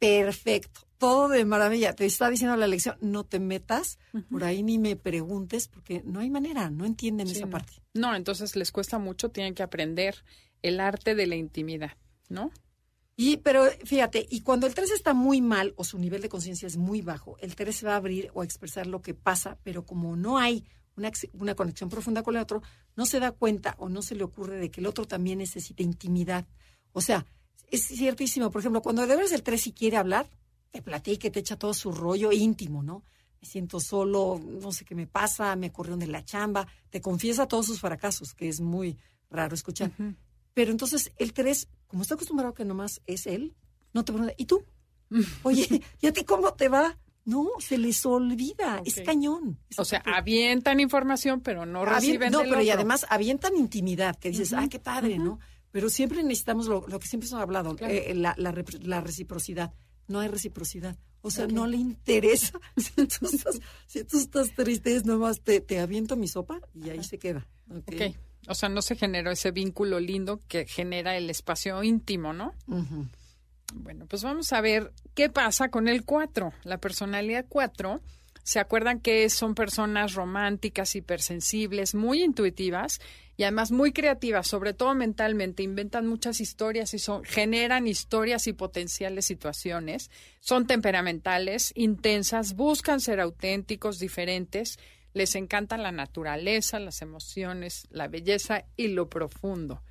[0.00, 1.94] perfecto, todo de maravilla.
[1.94, 3.98] Te está diciendo la lección, no te metas
[4.30, 7.52] por ahí ni me preguntes, porque no hay manera, no entienden Sí, esa no.
[7.52, 7.74] parte.
[7.94, 10.24] No, entonces les cuesta mucho, tienen que aprender
[10.62, 11.92] el arte de la intimidad,
[12.28, 12.50] ¿no?
[13.16, 16.66] Y, pero fíjate, y cuando el 3 está muy mal o su nivel de conciencia
[16.66, 19.58] es muy bajo, el 3 se va a abrir o a expresar lo que pasa,
[19.62, 20.64] pero como no hay
[20.96, 22.62] una, una conexión profunda con el otro,
[22.96, 25.82] no se da cuenta o no se le ocurre de que el otro también necesita
[25.82, 26.46] intimidad.
[26.92, 27.26] O sea,
[27.70, 28.50] es ciertísimo.
[28.50, 30.28] Por ejemplo, cuando de veras el 3 si quiere hablar,
[30.70, 33.02] te platica, te echa todo su rollo íntimo, ¿no?
[33.40, 37.46] Me siento solo, no sé qué me pasa, me corrieron de la chamba, te confiesa
[37.48, 38.98] todos sus fracasos, que es muy
[39.30, 39.92] raro escuchar.
[40.52, 43.54] Pero entonces el 3, como está acostumbrado que nomás es él,
[43.94, 44.62] no te pregunta, ¿y tú?
[45.42, 46.96] Oye, ¿y a ti cómo te va?
[47.24, 49.58] No, se les olvida, es cañón.
[49.76, 54.16] O sea, avientan información, pero no Avien- reciben no, del pero y además avientan intimidad,
[54.16, 55.38] que dices, ah, qué padre, ¿no?
[55.72, 57.92] Pero siempre necesitamos lo, lo que siempre hemos hablado, Claro.
[57.94, 58.52] eh, la, la
[58.82, 59.72] la reciprocidad.
[60.08, 60.96] No hay reciprocidad.
[61.22, 62.58] O sea, no le interesa.
[62.76, 66.88] Si tú estás, si tú estás triste, es nomás te, te aviento mi sopa y
[66.90, 67.46] ahí se queda.
[67.70, 67.84] ¿ok?
[67.94, 68.16] Ok.
[68.48, 72.54] O sea, no se generó ese vínculo lindo que genera el espacio íntimo, ¿no?
[72.66, 73.06] Ujú.
[73.74, 76.52] Bueno, pues vamos a ver qué pasa con el 4.
[76.64, 78.00] La personalidad 4,
[78.42, 82.98] ¿se acuerdan que son personas románticas, hipersensibles, muy intuitivas
[83.40, 85.62] y además muy creativas, sobre todo mentalmente?
[85.62, 90.10] Inventan muchas historias y son, generan historias y potenciales situaciones.
[90.40, 94.78] Son temperamentales, intensas, buscan ser auténticos, diferentes.
[95.14, 99.82] Les encanta la naturaleza, las emociones, la belleza y lo profundo.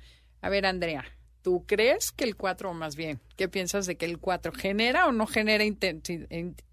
[0.42, 1.04] A ver, Andrea,
[1.42, 5.06] ¿tú crees que el 4, o más bien, qué piensas de que el 4 genera
[5.06, 5.64] o no genera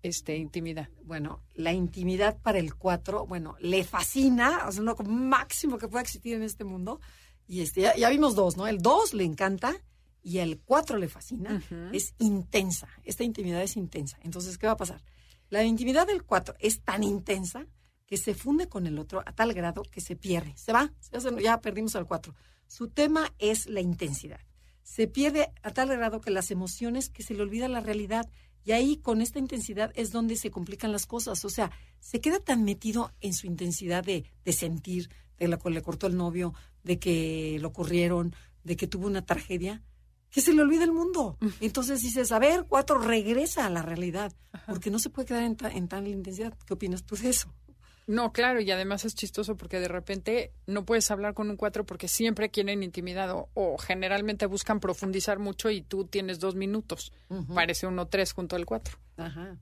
[0.03, 0.89] este, intimidad?
[1.03, 6.35] Bueno, la intimidad para el 4, bueno, le fascina, sea, lo máximo que pueda existir
[6.35, 6.99] en este mundo.
[7.47, 8.67] Y este, ya, ya vimos dos, ¿no?
[8.67, 9.73] El 2 le encanta
[10.21, 11.61] y el 4 le fascina.
[11.93, 14.17] Es intensa, esta intimidad es intensa.
[14.21, 15.01] Entonces, ¿qué va a pasar?
[15.49, 17.65] La intimidad del 4 es tan intensa
[18.05, 20.53] que se funde con el otro a tal grado que se pierde.
[20.57, 22.33] Se va, ya, se- ya perdimos al 4.
[22.67, 24.39] Su tema es la intensidad.
[24.87, 28.29] Se pierde a tal grado que las emociones, que se le olvida la realidad.
[28.63, 31.43] Y ahí, con esta intensidad, es donde se complican las cosas.
[31.43, 35.69] O sea, se queda tan metido en su intensidad de, de sentir, de la que
[35.69, 39.83] le cortó el novio, de que lo corrieron, de que tuvo una tragedia,
[40.29, 41.37] que se le olvida el mundo.
[41.59, 44.33] Entonces dices, a ver, cuatro, regresa a la realidad.
[44.67, 46.57] Porque no se puede quedar en, ta- en tal intensidad.
[46.65, 47.53] ¿Qué opinas tú de eso?
[48.07, 51.85] No, claro, y además es chistoso porque de repente no puedes hablar con un 4
[51.85, 57.11] porque siempre quieren intimidad o, o generalmente buscan profundizar mucho y tú tienes dos minutos.
[57.53, 58.97] Parece uno tres junto al 4.
[59.17, 59.57] Ajá.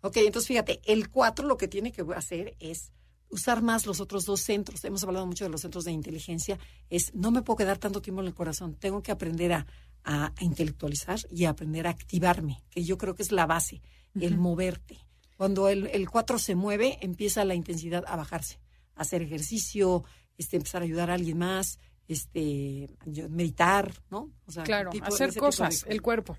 [0.00, 2.90] Ok, entonces fíjate, el 4 lo que tiene que hacer es
[3.28, 4.82] usar más los otros dos centros.
[4.84, 6.58] Hemos hablado mucho de los centros de inteligencia.
[6.88, 8.76] Es, no me puedo quedar tanto tiempo en el corazón.
[8.76, 9.66] Tengo que aprender a,
[10.04, 13.82] a- intelectualizar y a aprender a activarme, que yo creo que es la base,
[14.14, 14.98] el moverte.
[15.40, 18.60] Cuando el, el 4 se mueve, empieza la intensidad a bajarse.
[18.94, 20.04] Hacer ejercicio,
[20.36, 22.90] este, empezar a ayudar a alguien más, este,
[23.30, 24.30] meditar, ¿no?
[24.44, 26.36] O sea, Claro, tipo- hacer de cosas, el cuerpo.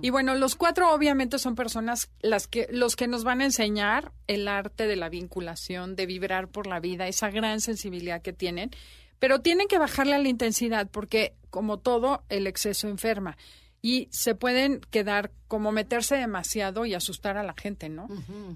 [0.00, 4.12] Y bueno, los cuatro obviamente son personas las que los que nos van a enseñar
[4.28, 8.70] el arte de la vinculación, de vibrar por la vida, esa gran sensibilidad que tienen,
[9.18, 13.36] pero tienen que bajarle a la intensidad porque como todo el exceso enferma
[13.82, 18.08] y se pueden quedar como meterse demasiado y asustar a la gente, ¿no?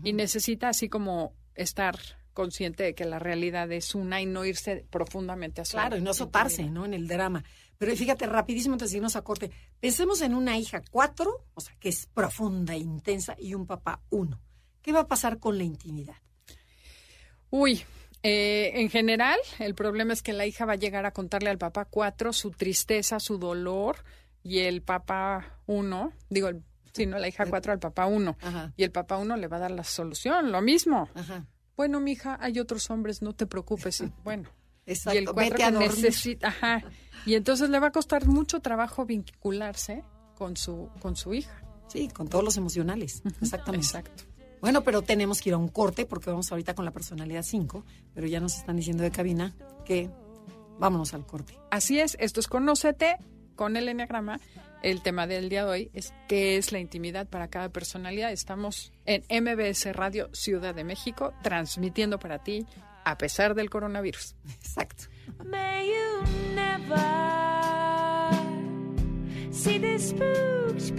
[0.02, 1.98] Y necesita así como estar
[2.32, 6.00] consciente de que la realidad es una y no irse profundamente a su Claro, y
[6.00, 6.84] no azotarse, ¿no?
[6.84, 7.44] En el drama.
[7.76, 11.74] Pero fíjate, rapidísimo antes de irnos a corte, pensemos en una hija cuatro, o sea,
[11.80, 14.40] que es profunda, intensa, y un papá uno.
[14.82, 16.16] ¿Qué va a pasar con la intimidad?
[17.50, 17.82] Uy,
[18.22, 21.58] eh, en general, el problema es que la hija va a llegar a contarle al
[21.58, 24.04] papá cuatro su tristeza, su dolor,
[24.42, 28.72] y el papá uno, digo, el- sí, no, la hija cuatro al papá uno, Ajá.
[28.76, 31.08] y el papá uno le va a dar la solución, lo mismo.
[31.14, 31.46] Ajá.
[31.76, 34.02] Bueno, mija, hay otros hombres, no te preocupes.
[34.24, 34.48] bueno,
[34.86, 35.14] Exacto.
[35.14, 35.90] y el cuatro Vete a que dormir.
[35.90, 36.82] necesita, ajá,
[37.26, 40.04] y entonces le va a costar mucho trabajo vincularse
[40.36, 41.62] con su, con su hija.
[41.88, 43.22] Sí, con todos los emocionales.
[43.42, 43.84] Exactamente.
[43.86, 44.24] Exacto.
[44.60, 47.84] Bueno, pero tenemos que ir a un corte porque vamos ahorita con la personalidad 5,
[48.14, 50.10] pero ya nos están diciendo de cabina que
[50.78, 51.58] vámonos al corte.
[51.70, 53.16] Así es, esto es Conócete
[53.60, 54.40] con el Enneagrama.
[54.82, 58.32] El tema del día de hoy es qué es la intimidad para cada personalidad.
[58.32, 62.64] Estamos en MBS Radio Ciudad de México transmitiendo para ti
[63.04, 64.34] a pesar del coronavirus.
[64.48, 65.08] Exacto.
[65.44, 66.22] May you
[66.54, 66.96] never
[69.52, 70.90] see spooks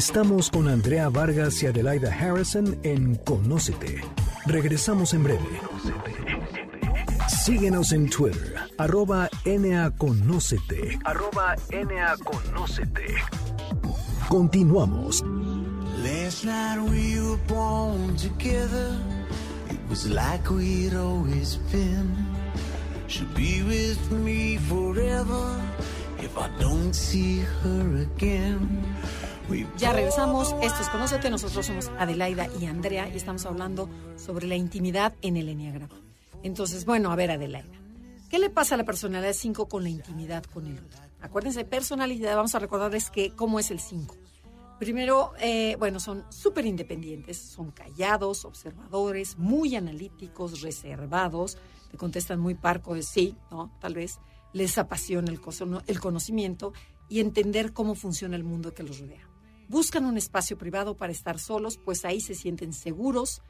[0.00, 4.00] Estamos con Andrea Vargas y Adelaida Harrison en Conócete.
[4.46, 5.60] Regresamos en breve.
[7.28, 10.98] Síguenos en Twitter, arroba NAConócete.
[11.04, 13.14] Arroba NAConócete.
[14.30, 15.22] Continuamos.
[16.02, 18.96] Last night we were born together.
[19.68, 22.26] It was like we'd always been.
[23.06, 25.60] She'll be with me forever
[26.20, 28.80] if I don't see her again.
[29.78, 30.54] Ya regresamos.
[30.62, 31.28] Esto es Conócete.
[31.28, 36.00] Nosotros somos Adelaida y Andrea y estamos hablando sobre la intimidad en el Enneagrama.
[36.44, 37.80] Entonces, bueno, a ver, Adelaida.
[38.28, 41.00] ¿Qué le pasa a la personalidad 5 con la intimidad con el otro?
[41.20, 44.14] Acuérdense, personalidad, vamos a recordarles que cómo es el 5.
[44.78, 51.58] Primero, eh, bueno, son súper independientes, son callados, observadores, muy analíticos, reservados,
[51.90, 53.76] te contestan muy parco de sí, ¿no?
[53.80, 54.20] Tal vez
[54.52, 55.40] les apasiona el,
[55.86, 56.72] el conocimiento
[57.08, 59.28] y entender cómo funciona el mundo que los rodea.
[59.70, 63.40] Buscan un espacio privado para estar solos, pues ahí se sienten seguros,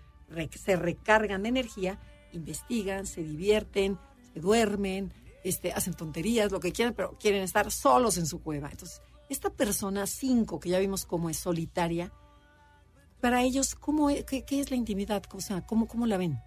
[0.54, 1.98] se recargan de energía,
[2.32, 3.98] investigan, se divierten,
[4.34, 8.68] se duermen, este, hacen tonterías, lo que quieran, pero quieren estar solos en su cueva.
[8.70, 12.12] Entonces, esta persona 5, que ya vimos cómo es solitaria,
[13.22, 15.22] para ellos, ¿cómo es- qué, qué es la intimidad?
[15.32, 16.38] O sea, ¿cómo, ¿cómo la ven?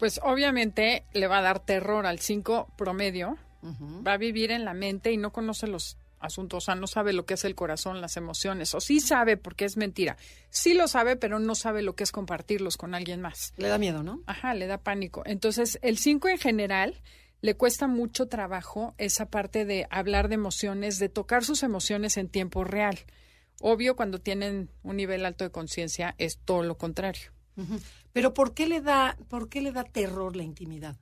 [0.00, 3.36] Pues obviamente le va a dar terror al 5 promedio,
[4.06, 7.12] va a vivir en la mente y no conoce los asuntos, o sea, no sabe
[7.12, 10.16] lo que es el corazón, las emociones, o sí sabe porque es mentira.
[10.50, 13.52] Sí lo sabe, pero no sabe lo que es compartirlos con alguien más.
[13.56, 14.22] Le da miedo, ¿no?
[14.26, 15.22] Ajá, le da pánico.
[15.26, 17.02] Entonces, el 5 en general
[17.40, 22.28] le cuesta mucho trabajo esa parte de hablar de emociones, de tocar sus emociones en
[22.28, 22.98] tiempo real.
[23.60, 27.32] Obvio, cuando tienen un nivel alto de conciencia, es todo lo contrario.
[28.12, 30.96] Pero ¿por qué le da, por qué le da terror la intimidad?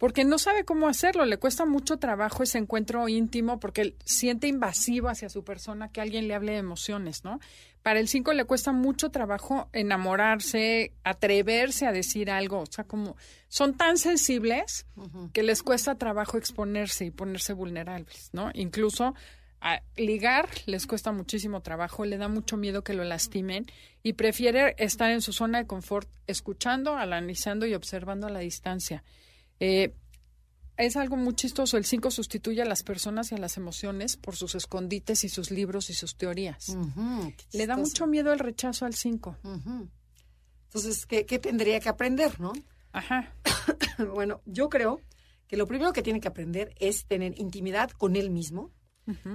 [0.00, 4.48] Porque no sabe cómo hacerlo, le cuesta mucho trabajo ese encuentro íntimo porque él siente
[4.48, 7.38] invasivo hacia su persona que alguien le hable de emociones, ¿no?
[7.82, 13.18] Para el 5 le cuesta mucho trabajo enamorarse, atreverse a decir algo, o sea, como
[13.48, 14.86] son tan sensibles
[15.34, 18.50] que les cuesta trabajo exponerse y ponerse vulnerables, ¿no?
[18.54, 19.14] Incluso
[19.60, 23.66] a ligar les cuesta muchísimo trabajo, le da mucho miedo que lo lastimen
[24.02, 29.04] y prefiere estar en su zona de confort escuchando, analizando y observando a la distancia.
[29.60, 29.94] Eh,
[30.76, 31.76] es algo muy chistoso.
[31.76, 35.50] El 5 sustituye a las personas y a las emociones por sus escondites y sus
[35.50, 36.74] libros y sus teorías.
[37.52, 39.36] Le da mucho miedo el rechazo al 5.
[39.42, 39.88] Ujú.
[40.64, 42.52] Entonces, ¿qué, qué tendría que aprender, no?
[42.92, 43.34] Ajá.
[44.14, 45.00] bueno, yo creo
[45.46, 48.72] que lo primero que tiene que aprender es tener intimidad con él mismo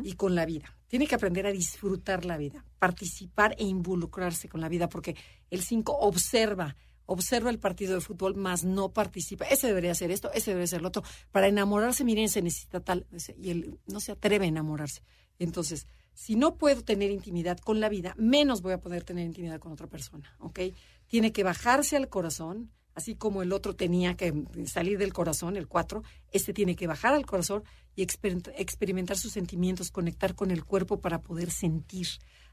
[0.04, 0.78] y con la vida.
[0.88, 5.18] Tiene que aprender a disfrutar la vida, participar e involucrarse con la vida, porque
[5.50, 9.46] el 5 observa, observa el partido de fútbol, más no participa.
[9.46, 11.04] Ese debería ser esto, ese debería ser lo otro.
[11.32, 13.06] Para enamorarse, miren, se necesita tal,
[13.38, 15.02] y él no se atreve a enamorarse.
[15.40, 19.60] Entonces, si no puedo tener intimidad con la vida, menos voy a poder tener intimidad
[19.60, 20.60] con otra persona, ¿ok?
[21.08, 24.34] Tiene que bajarse al corazón, así como el otro tenía que
[24.66, 27.64] salir del corazón, el 4, este tiene que bajar al corazón
[27.96, 32.08] y exper- experimentar sus sentimientos, conectar con el cuerpo para poder sentir,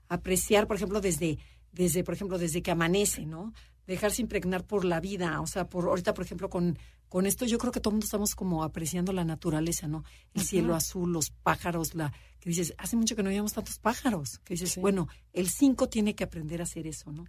[0.09, 1.39] apreciar, por ejemplo, desde,
[1.71, 3.53] desde, por ejemplo, desde que amanece, ¿no?
[3.87, 7.59] Dejarse impregnar por la vida, o sea, por ahorita, por ejemplo, con, con esto yo
[7.59, 10.05] creo que todo el mundo estamos como apreciando la naturaleza, ¿no?
[10.35, 14.39] El cielo azul, los pájaros, la que dices, hace mucho que no veíamos tantos pájaros,
[14.45, 14.81] que dices, Sí.
[14.81, 17.25] bueno, el 5 tiene que aprender a hacer eso, ¿no?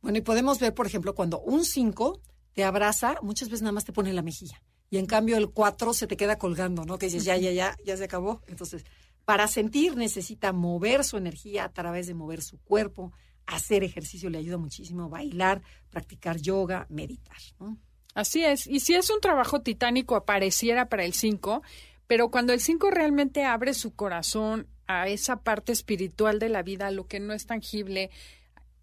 [0.00, 2.20] Bueno, y podemos ver, por ejemplo, cuando un 5
[2.52, 4.62] te abraza, muchas veces nada más te pone la mejilla.
[4.90, 6.98] Y en cambio el 4 se te queda colgando, ¿no?
[6.98, 8.42] Que dices, ya, ya, ya, ya se acabó.
[8.46, 8.84] Entonces,
[9.24, 13.12] para sentir necesita mover su energía a través de mover su cuerpo,
[13.46, 17.36] hacer ejercicio le ayuda muchísimo, bailar, practicar yoga, meditar.
[18.14, 18.66] Así es.
[18.66, 21.62] Y si es un trabajo titánico, apareciera para el 5,
[22.06, 26.86] pero cuando el 5 realmente abre su corazón a esa parte espiritual de la vida,
[26.86, 28.10] a lo que no es tangible,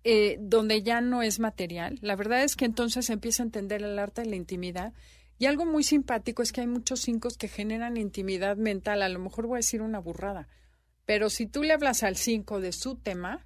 [0.04, 4.00] eh, donde ya no es material, la verdad es que entonces empieza a entender el
[4.00, 4.93] arte de la intimidad.
[5.38, 9.02] Y algo muy simpático es que hay muchos 5 que generan intimidad mental.
[9.02, 10.47] A lo mejor voy a decir una burrada,
[11.06, 13.45] pero si tú le hablas al 5 de su tema,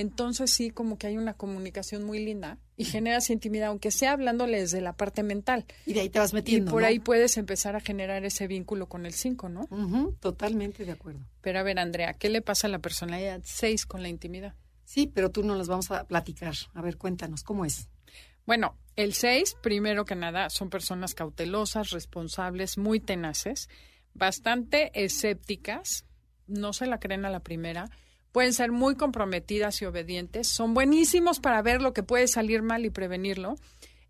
[0.00, 4.60] entonces sí como que hay una comunicación muy linda y generas intimidad, aunque sea hablándole
[4.60, 5.66] desde la parte mental.
[5.86, 6.70] Y de ahí te vas Y metiendo.
[6.70, 6.88] por ¿no?
[6.88, 9.68] ahí puedes empezar a generar ese vínculo con el 5, ¿no?
[10.20, 11.20] Totalmente de acuerdo.
[11.40, 14.54] Pero a ver, Andrea, ¿qué le pasa a la personalidad 6 con la intimidad?
[14.84, 16.54] Sí, pero tú no las vamos a platicar.
[16.74, 17.88] A ver, cuéntanos, ¿cómo es?
[18.46, 23.68] Bueno, el 6, primero que nada, son personas cautelosas, responsables, muy tenaces,
[24.14, 26.04] bastante escépticas,
[26.46, 27.88] no se la creen a la primera,
[28.32, 32.84] pueden ser muy comprometidas y obedientes, son buenísimos para ver lo que puede salir mal
[32.84, 33.56] y prevenirlo.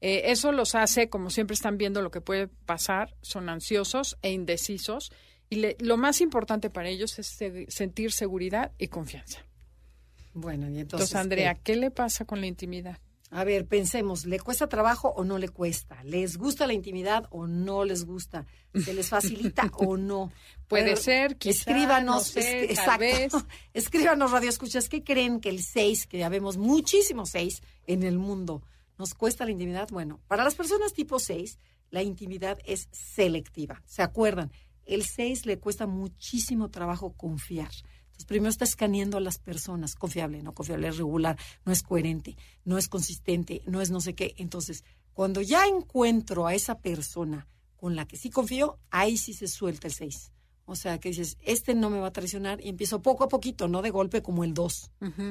[0.02, 4.30] Eh, eso los hace, como siempre están viendo lo que puede pasar, son ansiosos e
[4.32, 5.12] indecisos
[5.50, 9.40] y le- lo más importante para ellos es se- sentir seguridad y confianza.
[10.32, 11.10] Bueno, y entonces.
[11.10, 11.60] Entonces, Andrea, ¿qué?
[11.72, 12.98] ¿qué le pasa con la intimidad?
[13.32, 16.02] A ver, pensemos, ¿le cuesta trabajo o no le cuesta?
[16.02, 18.44] ¿Les gusta la intimidad o no les gusta?
[18.84, 20.32] ¿Se les facilita o no?
[20.66, 23.32] Puede ser, quizá, escríbanos, no sé, es- tal vez.
[23.72, 28.18] Escríbanos, Radio Escuchas, ¿qué creen que el 6, que ya vemos muchísimos 6 en el
[28.18, 28.62] mundo,
[28.98, 29.88] nos cuesta la intimidad?
[29.92, 31.58] Bueno, para las personas tipo 6,
[31.90, 33.80] la intimidad es selectiva.
[33.86, 34.50] ¿Se acuerdan?
[34.86, 37.70] El 6 le cuesta muchísimo trabajo confiar.
[38.20, 42.36] Entonces, primero está escaneando a las personas, confiable, no confiable, es regular, no es coherente,
[42.66, 44.34] no es consistente, no es no sé qué.
[44.36, 49.48] Entonces, cuando ya encuentro a esa persona con la que sí confío, ahí sí se
[49.48, 50.32] suelta el 6.
[50.66, 53.68] O sea, que dices, este no me va a traicionar y empiezo poco a poquito,
[53.68, 54.90] no de golpe como el 2,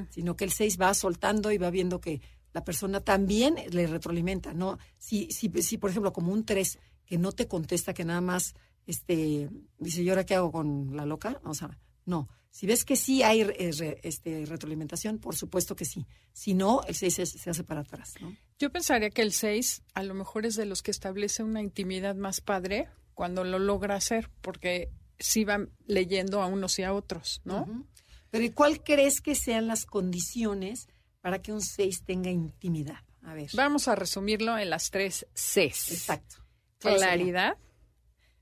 [0.09, 2.21] sino que el 6 va soltando y va viendo que
[2.53, 4.79] la persona también le retroalimenta, ¿no?
[4.97, 8.55] Si, si, si por ejemplo, como un 3 que no te contesta, que nada más
[8.87, 9.47] este,
[9.77, 11.39] dice, ¿y ahora qué hago con la loca?
[11.43, 12.27] O sea, no.
[12.51, 16.05] Si ves que sí hay eh, re- este, retroalimentación, por supuesto que sí.
[16.33, 18.35] Si no, el 6 se, hace para atrás, ¿no?
[18.57, 22.15] Yo pensaría que el 6 a lo mejor es de los que establece una intimidad
[22.15, 27.41] más padre cuando lo logra hacer, porque sí van leyendo a unos y a otros,
[27.43, 27.85] ¿no?
[28.31, 30.87] Pero ¿y cuál crees que sean las condiciones
[31.21, 32.99] para que un 6 tenga intimidad?
[33.21, 33.49] A ver.
[33.53, 35.91] Vamos a resumirlo en las tres Cs.
[35.91, 36.37] Exacto.
[36.79, 37.57] Claridad,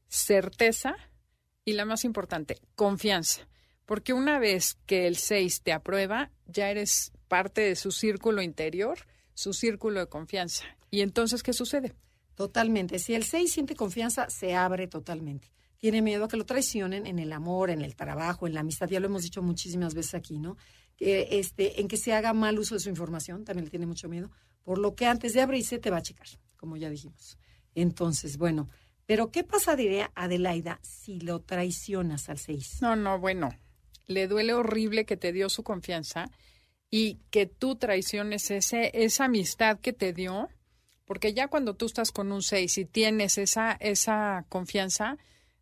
[0.08, 0.96] certeza
[1.66, 3.48] y la más importante, confianza.
[3.88, 9.00] Porque una vez que el 6 te aprueba, ya eres parte de su círculo interior,
[9.34, 10.66] su círculo de confianza.
[10.92, 11.96] ¿Y entonces qué sucede?
[12.36, 13.00] Totalmente.
[13.00, 15.54] Si el 6 siente confianza, se abre totalmente.
[15.78, 18.90] Tiene miedo a que lo traicionen en el amor, en el trabajo, en la amistad.
[18.90, 20.58] Ya lo hemos dicho muchísimas veces aquí, ¿no?
[20.98, 24.10] Que, este, en que se haga mal uso de su información, también le tiene mucho
[24.10, 24.30] miedo.
[24.64, 27.38] Por lo que antes de abrirse te va a checar, como ya dijimos.
[27.74, 28.68] Entonces, bueno,
[29.06, 32.82] pero ¿qué pasaría, Adelaida, si lo traicionas al 6?
[32.82, 33.50] No, no, bueno,
[34.08, 36.32] le duele horrible que te dio su confianza
[36.90, 40.50] y que tú traiciones ese, esa amistad que te dio,
[41.06, 45.18] porque ya cuando tú estás con un 6 y tienes esa, esa confianza,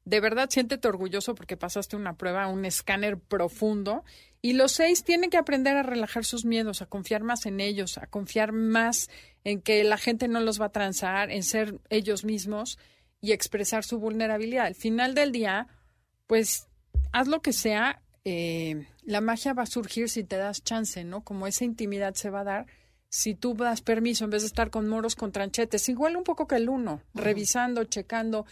[0.06, 4.04] de verdad siéntete orgulloso porque pasaste una prueba, un escáner profundo.
[4.42, 7.98] Y los seis tienen que aprender a relajar sus miedos, a confiar más en ellos,
[7.98, 9.10] a confiar más
[9.44, 12.78] en que la gente no los va a transar, en ser ellos mismos
[13.22, 14.68] y expresar su vulnerabilidad.
[14.68, 15.68] Al final del día,
[16.28, 16.68] pues
[17.12, 21.24] haz lo que sea, eh, la magia va a surgir si te das chance, ¿no?
[21.24, 22.66] Como esa intimidad se va a dar
[23.08, 25.88] si tú das permiso en vez de estar con moros con tranchetes.
[25.88, 28.46] Igual un poco que el uno, revisando, checando.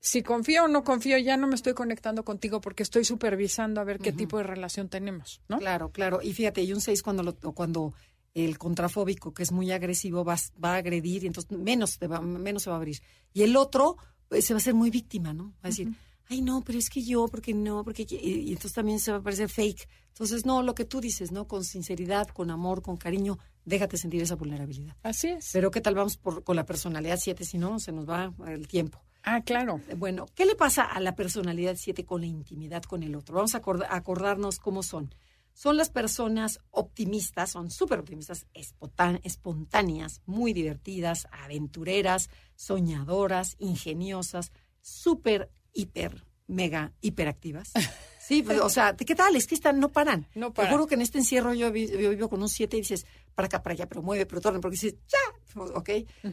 [0.00, 3.84] Si confío o no confío, ya no me estoy conectando contigo porque estoy supervisando a
[3.84, 5.58] ver qué tipo de relación tenemos, ¿no?
[5.58, 6.20] Claro, claro.
[6.22, 7.92] Y fíjate, y un 6 cuando, lo, cuando
[8.34, 12.20] el contrafóbico, que es muy agresivo, va, va a agredir y entonces menos, te va,
[12.20, 13.02] menos se va a abrir.
[13.34, 13.96] Y el otro
[14.28, 15.52] pues, se va a hacer muy víctima, ¿no?
[15.56, 15.92] Va a decir,
[16.28, 18.06] ay, no, pero es que yo, porque no, porque...
[18.10, 19.88] Y, y entonces también se va a parecer fake.
[20.08, 21.46] Entonces, no, lo que tú dices, ¿no?
[21.46, 24.96] Con sinceridad, con amor, con cariño, déjate sentir esa vulnerabilidad.
[25.02, 25.50] Así es.
[25.52, 27.44] Pero ¿qué tal vamos por, con la personalidad 7?
[27.44, 29.00] Si no, se nos va el tiempo.
[29.22, 29.80] Ah, claro.
[29.96, 33.34] Bueno, ¿qué le pasa a la personalidad 7 con la intimidad con el otro?
[33.36, 35.14] Vamos a acord- a acordarnos cómo son.
[35.54, 45.50] Son las personas optimistas, son súper optimistas, espontá- espontáneas, muy divertidas, aventureras, soñadoras, ingeniosas, súper,
[45.72, 47.72] hiper, mega, hiperactivas.
[48.28, 49.36] Sí, pues, o sea, ¿qué tal?
[49.36, 50.26] Es que están, no paran.
[50.34, 52.80] No Te juro que en este encierro yo, vi- yo vivo con un 7 y
[52.80, 55.88] dices, para acá, para allá, pero mueve, pero torna, porque dices, ya, ¿ok?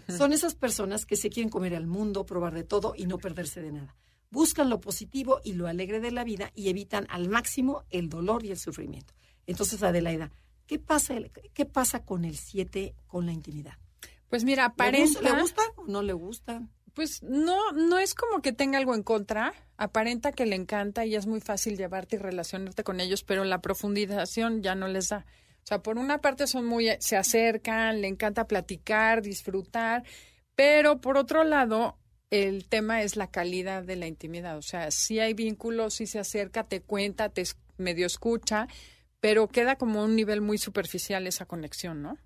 [0.10, 3.62] Son esas personas que se quieren comer al mundo, probar de todo y no perderse
[3.62, 3.96] de nada.
[4.30, 8.44] Buscan lo positivo y lo alegre de la vida y evitan al máximo el dolor
[8.44, 9.14] y el sufrimiento.
[9.48, 10.32] Entonces, Adelaida,
[10.68, 11.16] ¿qué pasa,
[11.54, 13.78] qué pasa con el 7 con la intimidad?
[14.28, 15.06] Pues mira, ¿Le aparenta.
[15.08, 16.62] gusta, ¿Le gusta o no le gusta?
[16.96, 19.54] Pues no, no es como que tenga algo en contra.
[19.78, 23.62] Aparenta que le encanta y es muy fácil llevarte y relacionarte con ellos, pero la
[23.62, 25.26] profundización ya no les da.
[25.66, 30.04] O sea, por una parte son muy, se acercan, le encanta platicar, disfrutar,
[30.56, 31.98] pero por otro lado,
[32.30, 34.58] el tema es la calidad de la intimidad.
[34.58, 37.44] O sea, si hay vínculos, si se acerca, te cuenta, te
[37.78, 38.68] medio escucha,
[39.20, 42.18] pero queda como un nivel muy superficial esa conexión, ¿no?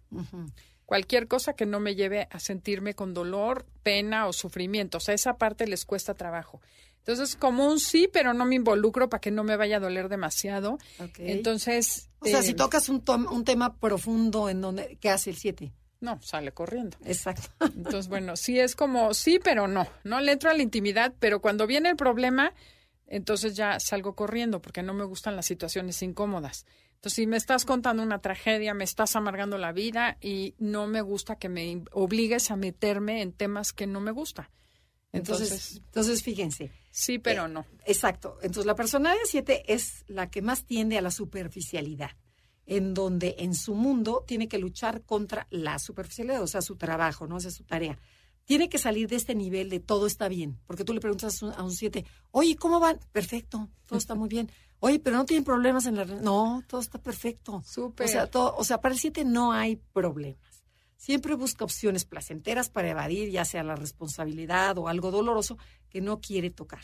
[0.90, 4.98] Cualquier cosa que no me lleve a sentirme con dolor, pena o sufrimiento.
[4.98, 6.62] O sea, esa parte les cuesta trabajo.
[6.98, 10.10] Entonces, como un sí, pero no me involucro para que no me vaya a doler
[10.10, 10.80] demasiado.
[11.20, 15.30] Entonces, O sea, eh, si tocas un, tom- un tema profundo en donde, ¿qué hace
[15.30, 15.72] el 7?
[16.02, 16.98] no, sale corriendo.
[17.06, 17.50] Exacto.
[17.60, 19.86] Entonces, bueno, sí es como sí, pero no.
[20.04, 22.54] No le entro a la intimidad, pero cuando viene el problema,
[23.06, 26.66] entonces ya salgo corriendo porque no me gustan las situaciones incómodas.
[27.00, 31.00] Entonces, si me estás contando una tragedia, me estás amargando la vida y no me
[31.02, 34.52] gusta que me obligues a meterme en temas que no me gusta.
[35.14, 36.72] Entonces, Entonces, entonces fíjense.
[36.92, 37.66] sí, pero Eh, no.
[37.86, 38.38] Exacto.
[38.42, 42.12] Entonces, la personalidad 7 es la que más tiende a la superficialidad,
[42.66, 47.28] en donde en su mundo tiene que luchar contra la superficialidad, o sea, su trabajo,
[47.28, 47.38] ¿no?
[47.38, 47.98] O sea, su tarea.
[48.44, 51.46] Tiene que salir de este nivel de todo está bien, porque tú le preguntas a
[51.46, 53.00] un- a un 7, oye, ¿cómo van?
[53.14, 54.52] Perfecto, todo está muy bien.
[54.80, 56.04] Oye, pero no tienen problemas en la...
[56.04, 56.22] re-".
[56.22, 57.62] No, todo está perfecto.
[57.66, 58.08] Súper.
[58.08, 60.64] O sea, todo, o sea, para el 7 no hay problemas.
[60.96, 65.58] Siempre busca opciones placenteras para evadir ya sea la responsabilidad o algo doloroso
[65.90, 66.82] que no quiere tocar.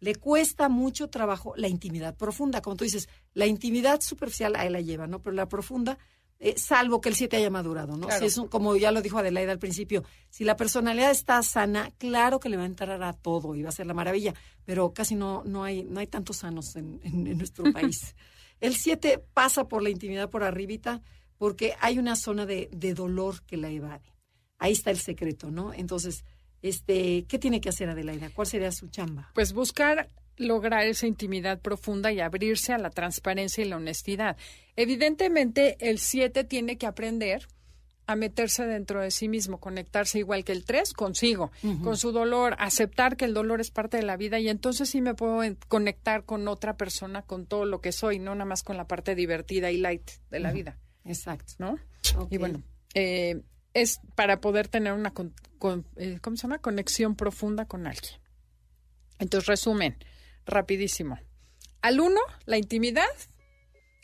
[0.00, 2.62] Le cuesta mucho trabajo la intimidad profunda.
[2.62, 5.20] Como tú dices, la intimidad superficial ahí la lleva, ¿no?
[5.20, 5.98] Pero la profunda
[6.40, 8.06] eh, salvo que el 7 haya madurado, ¿no?
[8.06, 8.20] Claro.
[8.20, 11.90] Si es un- como ya lo dijo Adelaida al principio, si la personalidad está sana,
[11.98, 14.34] claro que le va a entrar a todo y va a ser la maravilla,
[14.64, 18.14] pero casi no, no, hay, no hay tantos sanos en, en- en nuestro país.
[18.60, 21.00] El 7 pasa por la intimidad por arribita
[21.38, 24.12] porque hay una zona de, de dolor que la evade.
[24.58, 25.72] Ahí está el secreto, ¿no?
[25.72, 26.24] Entonces,
[26.62, 28.30] este, ¿qué tiene que hacer Adelaida?
[28.30, 29.30] ¿Cuál sería su chamba?
[29.34, 30.08] Pues buscar
[30.38, 34.36] lograr esa intimidad profunda y abrirse a la transparencia y la honestidad.
[34.76, 37.46] Evidentemente, el 7 tiene que aprender
[38.06, 41.50] a meterse dentro de sí mismo, conectarse igual que el 3 consigo,
[41.82, 45.02] con su dolor, aceptar que el dolor es parte de la vida y entonces sí
[45.02, 48.78] me puedo conectar con otra persona, con todo lo que soy, no nada más con
[48.78, 51.52] la parte divertida y light de la vida, Exacto.
[51.58, 51.78] ¿no?
[52.30, 52.62] Y bueno,
[52.94, 53.42] eh,
[53.74, 56.60] es para poder tener una, con- con- eh, ¿cómo se llama?
[56.60, 58.14] Conexión profunda con alguien.
[59.18, 59.96] Entonces, resumen,
[60.48, 61.18] rapidísimo.
[61.82, 63.06] Al uno, la intimidad,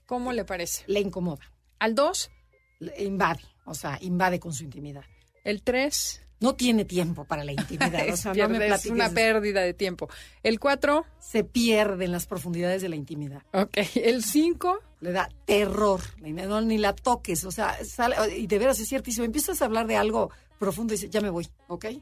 [0.07, 0.85] ¿cómo le parece?
[0.87, 1.43] Le incomoda,
[1.79, 2.31] Al dos,
[2.79, 5.03] le invade, o sea, invade con su intimidad.
[5.45, 9.09] el tres, No tiene tiempo para la intimidad, o sea, no pierde- me es una
[9.11, 10.09] pérdida de tiempo.
[10.43, 13.43] El cuatro, Se pierde en las profundidades de la intimidad.
[13.53, 13.77] ok.
[13.97, 18.79] El cinco, Le da terror, no, ni la toques, o sea, sale, y de veras
[18.81, 21.87] es cierto, y si empiezas a hablar de algo profundo, dices, ya me voy, ¿ok?
[21.89, 22.01] Sí.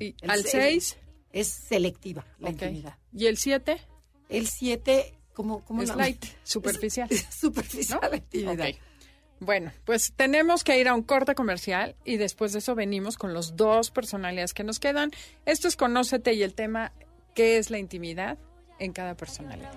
[0.00, 0.96] y El al se- seis,
[1.32, 2.96] Es selectiva la intimidad.
[3.12, 3.80] Y el siete,
[4.28, 7.08] El 7, ¿cómo, cómo es la- light, superficial.
[7.10, 8.08] Es superficial ¿no?
[8.10, 8.68] la intimidad.
[9.40, 13.34] Bueno, pues tenemos que ir a un corte comercial y después de eso venimos con
[13.34, 15.10] los dos personalidades que nos quedan.
[15.46, 16.92] Esto es Conócete y el tema
[17.34, 18.38] ¿qué es la intimidad
[18.78, 19.72] en cada personalidad?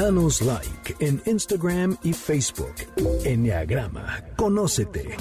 [0.00, 2.74] Danos like en Instagram y Facebook.
[3.22, 5.14] Enneagrama, conócete.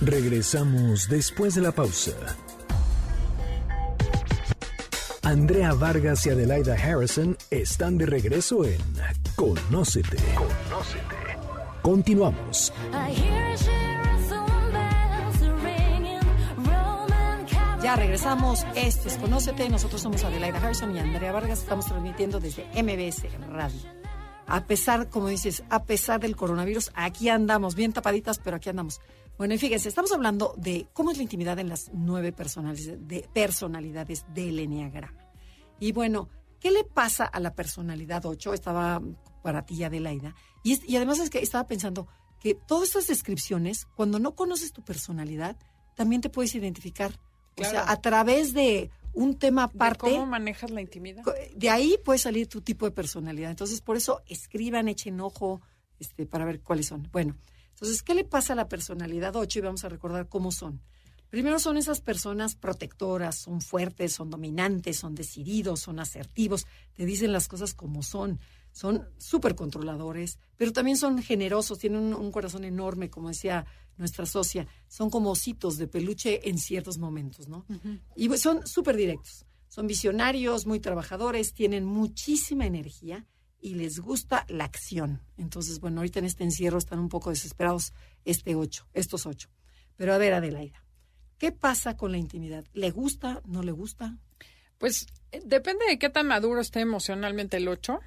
[0.00, 2.12] Regresamos después de la pausa.
[5.22, 8.80] Andrea Vargas y Adelaida Harrison están de regreso en
[9.36, 10.16] Conócete.
[10.34, 11.16] Conócete.
[11.82, 12.72] Continuamos.
[17.82, 22.66] Ya regresamos, esto es Conócete, nosotros somos Adelaida Harrison y Andrea Vargas, estamos transmitiendo desde
[22.82, 23.97] MBS Radio.
[24.48, 29.00] A pesar, como dices, a pesar del coronavirus, aquí andamos, bien tapaditas, pero aquí andamos.
[29.36, 33.28] Bueno, y fíjense, estamos hablando de cómo es la intimidad en las nueve personalidades, de
[33.32, 35.18] personalidades del Enneagrama.
[35.78, 36.28] Y bueno,
[36.60, 38.54] ¿qué le pasa a la personalidad 8?
[38.54, 39.00] Estaba
[39.42, 40.34] para ti, Adelaida.
[40.64, 42.08] Y, es- y además es que estaba pensando
[42.40, 45.56] que todas estas descripciones, cuando no conoces tu personalidad,
[45.94, 47.12] también te puedes identificar.
[47.60, 51.24] O sea, a través de un tema ¿De aparte, ¿Cómo manejas la intimidad?
[51.54, 53.50] de ahí puede salir tu tipo de personalidad.
[53.50, 55.60] Entonces, por eso escriban, echen ojo
[55.98, 57.08] este, para ver cuáles son.
[57.10, 57.36] Bueno,
[57.70, 59.58] entonces, ¿qué le pasa a la personalidad 8?
[59.58, 60.80] Y vamos a recordar cómo son.
[61.30, 67.32] Primero son esas personas protectoras, son fuertes, son dominantes, son decididos, son asertivos, te dicen
[67.32, 68.40] las cosas como son,
[68.72, 73.66] son súper controladores, pero también son generosos, tienen un, un corazón enorme, como decía
[73.98, 77.66] nuestra socia, son como ositos de peluche en ciertos momentos, ¿no?
[78.16, 83.26] Y pues son súper directos, son visionarios, muy trabajadores, tienen muchísima energía
[83.60, 85.20] y les gusta la acción.
[85.36, 87.92] Entonces, bueno, ahorita en este encierro están un poco desesperados
[88.24, 89.50] este ocho, estos ocho.
[89.96, 90.84] Pero a ver, Adelaida,
[91.38, 92.64] ¿qué pasa con la intimidad?
[92.72, 93.42] ¿Le gusta?
[93.44, 94.16] ¿No le gusta?
[94.78, 97.98] Pues eh, depende de qué tan maduro esté emocionalmente el 8,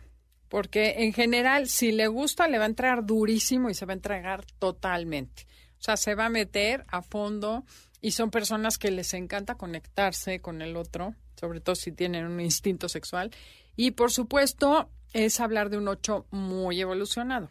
[0.52, 3.96] porque en general, si le gusta, le va a entrar durísimo y se va a
[3.96, 5.48] entregar totalmente.
[5.80, 7.64] O sea, se va a meter a fondo
[8.02, 12.42] y son personas que les encanta conectarse con el otro, sobre todo si tienen un
[12.42, 13.32] instinto sexual.
[13.78, 17.50] Y por supuesto, es hablar de un 8 muy evolucionado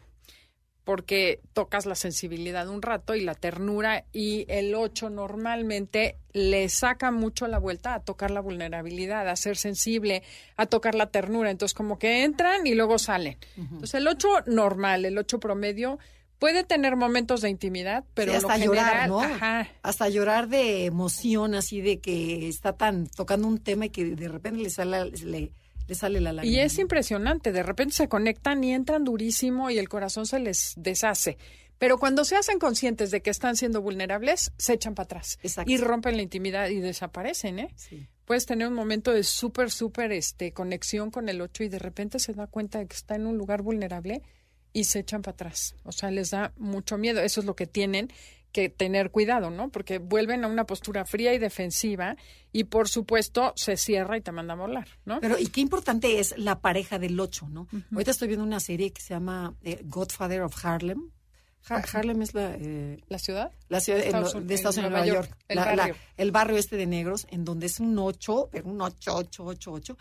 [0.91, 7.12] porque tocas la sensibilidad un rato y la ternura y el 8 normalmente le saca
[7.12, 10.24] mucho la vuelta a tocar la vulnerabilidad, a ser sensible,
[10.57, 11.53] a tocar la ternura.
[11.53, 13.38] Entonces como que entran y luego salen.
[13.57, 16.01] Entonces el 8 normal, el 8 promedio
[16.41, 19.20] puede tener momentos de intimidad, pero Sí, lo hasta llorar, ¿no?
[19.20, 24.16] ajá, Hasta llorar de emoción, así de que está tan tocando un tema y que
[24.16, 25.53] de repente le sale, le,
[25.91, 26.57] le sale la lágrima.
[26.57, 30.74] Y es impresionante, de repente se conectan y entran durísimo y el corazón se les
[30.76, 31.36] deshace.
[31.78, 35.72] Pero cuando se hacen conscientes de que están siendo vulnerables, se echan para atrás Exacto.
[35.72, 37.72] y rompen la intimidad y desaparecen, ¿eh?
[37.74, 38.07] Sí.
[38.24, 42.20] Puedes tener un momento de súper, súper este, conexión con el ocho y de repente
[42.20, 44.22] se da cuenta de que está en un lugar vulnerable
[44.72, 45.74] y se echan para atrás.
[45.82, 47.20] O sea, les da mucho miedo.
[47.20, 48.12] Eso es lo que tienen
[48.53, 49.70] que tener cuidado, ¿no?
[49.70, 52.16] Porque vuelven a una postura fría y defensiva
[52.53, 55.20] y por supuesto se cierra y te manda a volar, ¿no?
[55.20, 57.68] Pero y qué importante es la pareja del ocho, ¿no?
[57.92, 61.11] Ahorita estoy viendo una serie que se llama eh, Godfather of Harlem,
[61.68, 63.53] Ha- Harlem es la, eh, ¿La ciudad?
[63.68, 65.96] la ciudad Estados de Estados Unidos, Nueva Nueva York, York, el La- la- barrio.
[66.16, 69.44] el barrio este de negros, en donde es un 8, pero un 8, 8, 8,
[69.44, 69.98] 8, 8,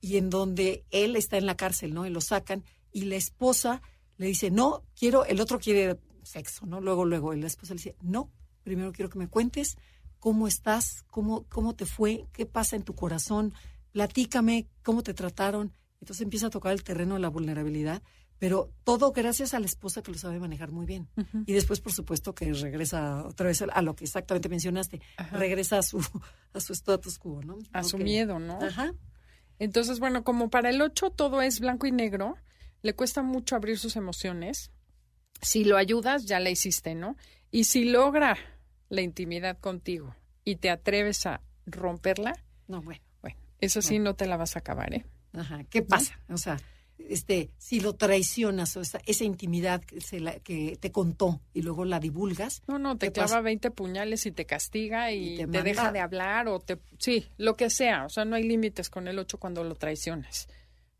[0.00, 2.06] y en donde él está en la cárcel, ¿no?
[2.06, 3.82] Y lo sacan, y la esposa
[4.18, 6.80] le dice, no, quiero, el otro quiere sexo, ¿no?
[6.80, 8.30] Luego, luego, y la esposa le dice, no,
[8.62, 9.76] primero quiero que me cuentes
[10.18, 13.54] cómo estás, cómo, cómo te fue, qué pasa en tu corazón,
[13.92, 15.72] platícame cómo te trataron.
[16.00, 18.02] Entonces empieza a tocar el terreno de la vulnerabilidad,
[18.38, 21.08] pero todo gracias a la esposa que lo sabe manejar muy bien.
[21.44, 25.36] Y después, por supuesto, que regresa otra vez a, lo que exactamente mencionaste, Ajá.
[25.36, 25.98] regresa a su
[26.54, 27.58] a su status quo, ¿no?
[27.72, 28.58] A su miedo, ¿no?
[28.62, 28.94] Ajá.
[29.58, 32.36] Entonces, bueno, como para el 8 todo es blanco y negro,
[32.80, 34.70] le cuesta mucho abrir sus emociones.
[35.42, 37.16] Si lo ayudas, ya la hiciste, ¿no?
[37.50, 38.36] Y si logra
[38.88, 40.14] la intimidad contigo
[40.44, 42.32] y te atreves a romperla,
[42.68, 43.00] No, bueno.
[43.22, 45.04] bueno, eso sí no te la vas a acabar, ¿eh?
[45.32, 45.64] Ajá.
[45.70, 46.18] ¿Qué pasa?
[46.28, 46.58] O sea,
[46.98, 51.62] este, si lo traicionas o esa, esa intimidad que, se la- que te contó y
[51.62, 53.40] luego la divulgas, No, no, te ¿Qué clava pasa?
[53.40, 56.78] 20 puñales y te castiga y, Y te te, deja de hablar o te...
[56.98, 58.04] Sí, lo que sea.
[58.04, 60.48] O sea, no hay límites con el 8 cuando lo traicionas,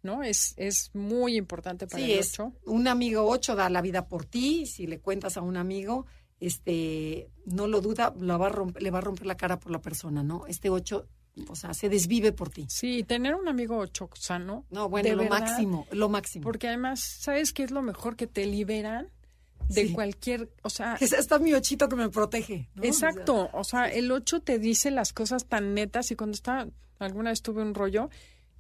[0.03, 0.23] ¿no?
[0.23, 2.53] Es, es muy importante para sí el es 8.
[2.67, 6.07] un amigo 8 da la vida por ti, si le cuentas a un amigo,
[6.55, 9.71] este, no lo duda, la va a romper- le va a romper la cara por
[9.73, 10.47] la persona, ¿no?
[10.47, 11.07] Este 8,
[11.49, 12.67] o sea, se desvive por ti.
[12.69, 14.65] Sí, tener un amigo 8 sano.
[14.71, 16.43] No, bueno, de lo verdad, máximo, lo máximo.
[16.43, 18.17] Porque además, ¿sabes qué es lo mejor?
[18.17, 19.09] Que te liberan
[19.69, 19.93] de Sí.
[19.93, 22.69] cualquier, o sea, Que está mi ochito que me protege.
[22.75, 22.83] ¿no?
[22.85, 26.67] exacto, o sea, el 8 te dice las cosas tan netas y cuando está,
[26.99, 28.11] alguna vez tuve un rollo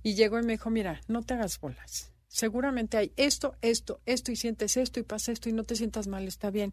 [0.03, 2.12] y llegó y me dijo, mira, no te hagas bolas.
[2.28, 6.07] Seguramente hay esto, esto, esto y sientes esto y pasa esto y no te sientas
[6.07, 6.72] mal, está bien.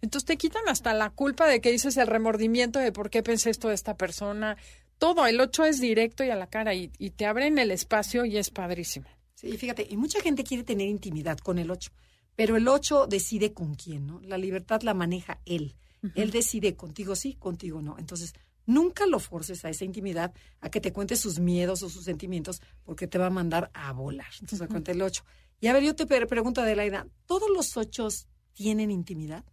[0.00, 3.50] Entonces te quitan hasta la culpa de que dices el remordimiento de por qué pensé
[3.50, 4.56] esto de esta persona.
[4.98, 8.24] Todo, el 8 es directo y a la cara y, y te abren el espacio
[8.24, 9.06] y es padrísimo.
[9.34, 11.90] Sí, fíjate, y mucha gente quiere tener intimidad con el 8,
[12.36, 14.20] pero el 8 decide con quién, ¿no?
[14.20, 15.74] La libertad la maneja él.
[16.14, 17.96] Él decide contigo sí, contigo no.
[17.98, 18.34] Entonces,
[18.66, 22.62] nunca lo forces a esa intimidad, a que te cuente sus miedos o sus sentimientos,
[22.84, 24.26] porque te va a mandar a volar.
[24.40, 25.24] Entonces, cuenta el 8.
[25.60, 28.08] Y a ver, yo te pre- pregunto, Adelaida, ¿todos los 8
[28.52, 29.44] tienen intimidad?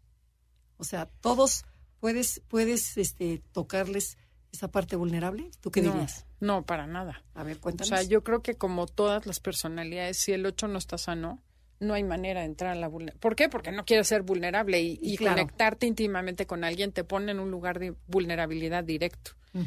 [0.77, 1.63] O sea, ¿todos
[1.99, 4.17] puedes, puedes este, tocarles
[4.51, 5.51] esa parte vulnerable?
[5.61, 6.25] ¿Tú qué no, dirías?
[6.39, 7.23] No, para nada.
[7.35, 7.89] A ver, O cuéntanos.
[7.89, 11.41] sea, yo creo que como todas las personalidades, si el 8 no está sano,
[11.81, 13.19] no hay manera de entrar a la vulnerabilidad.
[13.19, 13.49] ¿Por qué?
[13.49, 15.35] Porque no quieres ser vulnerable y, Y y claro.
[15.41, 19.31] conectarte íntimamente con alguien te pone en un lugar de vulnerabilidad directo.
[19.53, 19.59] O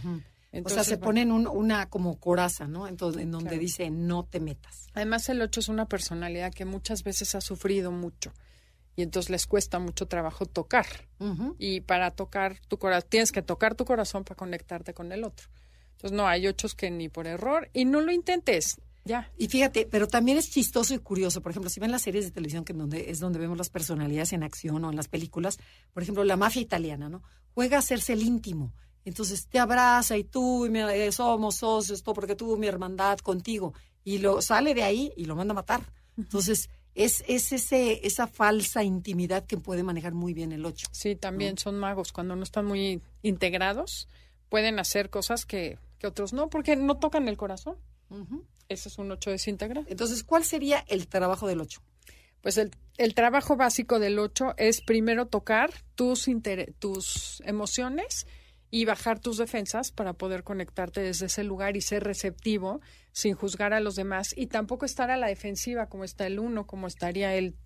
[0.53, 2.87] Entonces, sea, se bueno, ponen un- una como coraza, ¿no?
[2.89, 3.61] Entonces, en donde Claro.
[3.61, 4.87] dice no te metas.
[4.95, 8.33] Además, el 8 es una personalidad que muchas veces ha sufrido mucho
[8.97, 10.87] y entonces les cuesta mucho trabajo tocar.
[11.59, 15.49] Y para tocar tu corazón, tienes que tocar tu corazón para conectarte con el otro.
[15.97, 18.81] Entonces, no, hay ochos que ni por error y no lo intentes.
[19.05, 19.31] Ya.
[19.37, 21.43] Y fíjate, pero también es chistoso y curioso.
[21.43, 23.69] Por ejemplo, si ven las series de televisión, que en donde, es donde vemos las
[23.69, 25.59] personalidades en acción o en las películas,
[25.93, 27.23] por ejemplo, la mafia italiana, ¿no?
[27.55, 28.73] Juega a hacerse el íntimo.
[29.05, 33.19] Entonces te abraza y tú, y me- eh, somos socios, todo porque tú, mi hermandad
[33.19, 33.75] contigo.
[34.03, 35.83] Y lo sale de ahí y lo manda a matar.
[36.17, 40.87] Entonces, es, es ese, esa falsa intimidad que puede manejar muy bien el 8.
[40.93, 42.13] Sí, también son magos.
[42.13, 44.09] Cuando no están muy integrados,
[44.49, 47.77] pueden hacer cosas que, que otros no, porque no tocan el corazón.
[48.69, 49.87] Ese es un ocho desintegrado.
[49.89, 51.81] Entonces, ¿cuál sería el trabajo del 8?
[52.41, 56.27] Pues el, el trabajo básico del 8 es primero tocar tus,
[56.79, 58.27] tus emociones
[58.71, 62.81] y bajar tus defensas para poder conectarte desde ese lugar y ser receptivo
[63.13, 66.67] sin juzgar a los demás y tampoco estar a la defensiva como está el 1,
[66.67, 67.57] como estaría el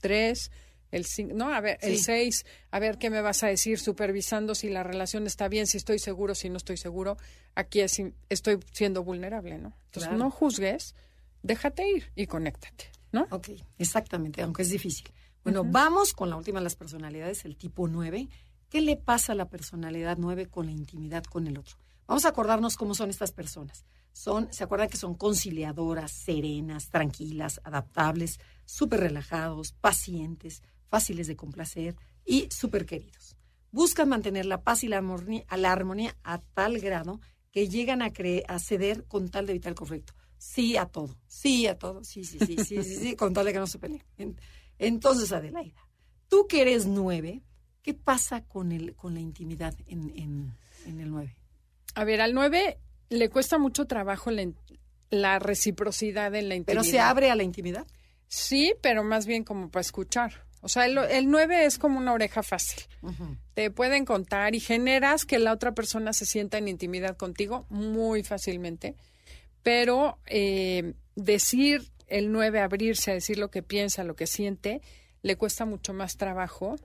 [0.00, 0.50] 3,
[0.90, 2.04] el 5, no, a ver, el Sí.
[2.04, 5.76] 6, a ver qué me vas a decir supervisando si la relación está bien, si
[5.76, 7.16] estoy seguro, si no estoy seguro.
[7.54, 9.76] Aquí es, estoy siendo vulnerable, ¿no?
[9.86, 10.18] Entonces Claro.
[10.18, 10.94] no juzgues,
[11.42, 13.26] déjate ir y conéctate, ¿no?
[13.30, 15.08] Ok, exactamente, aunque es difícil.
[15.44, 18.28] Bueno, vamos con la última de las personalidades, el tipo 9.
[18.68, 21.76] ¿Qué le pasa a la personalidad 9 con la intimidad con el otro?
[22.06, 23.84] Vamos a acordarnos cómo son estas personas.
[24.12, 31.96] Son, ¿se acuerdan que son conciliadoras, serenas, tranquilas, adaptables, súper relajados, pacientes, fáciles de complacer
[32.24, 33.36] y súper queridos?
[33.70, 37.20] Buscan mantener la paz y la armonía, a la armonía a tal grado
[37.52, 40.14] que llegan a, cre- a ceder con tal de evitar el conflicto.
[40.38, 43.52] Sí a todo, sí a todo, sí, sí, sí, sí, sí, sí, con tal de
[43.52, 44.04] que no se peleen.
[44.16, 44.40] En-
[44.78, 45.80] Entonces, Adelaida,
[46.28, 47.42] tú que eres nueve,
[47.82, 50.52] ¿qué pasa con, el, con la intimidad en, en,
[50.86, 51.36] en el nueve?
[51.94, 52.78] A ver, al 9
[53.08, 54.46] le cuesta mucho trabajo la,
[55.10, 56.82] la reciprocidad en la intimidad.
[56.82, 57.86] ¿Pero se abre a la intimidad?
[58.28, 60.46] Sí, pero más bien como para escuchar.
[60.60, 62.82] O sea, el, el 9 es como una oreja fácil.
[63.54, 68.22] Te pueden contar y generas que la otra persona se sienta en intimidad contigo muy
[68.22, 68.96] fácilmente.
[69.62, 74.80] Pero eh, decir el 9, abrirse a decir lo que piensa, lo que siente,
[75.22, 76.76] le cuesta mucho más trabajo.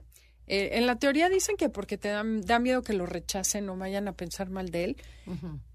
[0.46, 3.76] Eh, en la teoría dicen que porque te dan, da miedo que lo rechacen o
[3.76, 4.96] vayan a pensar mal de él.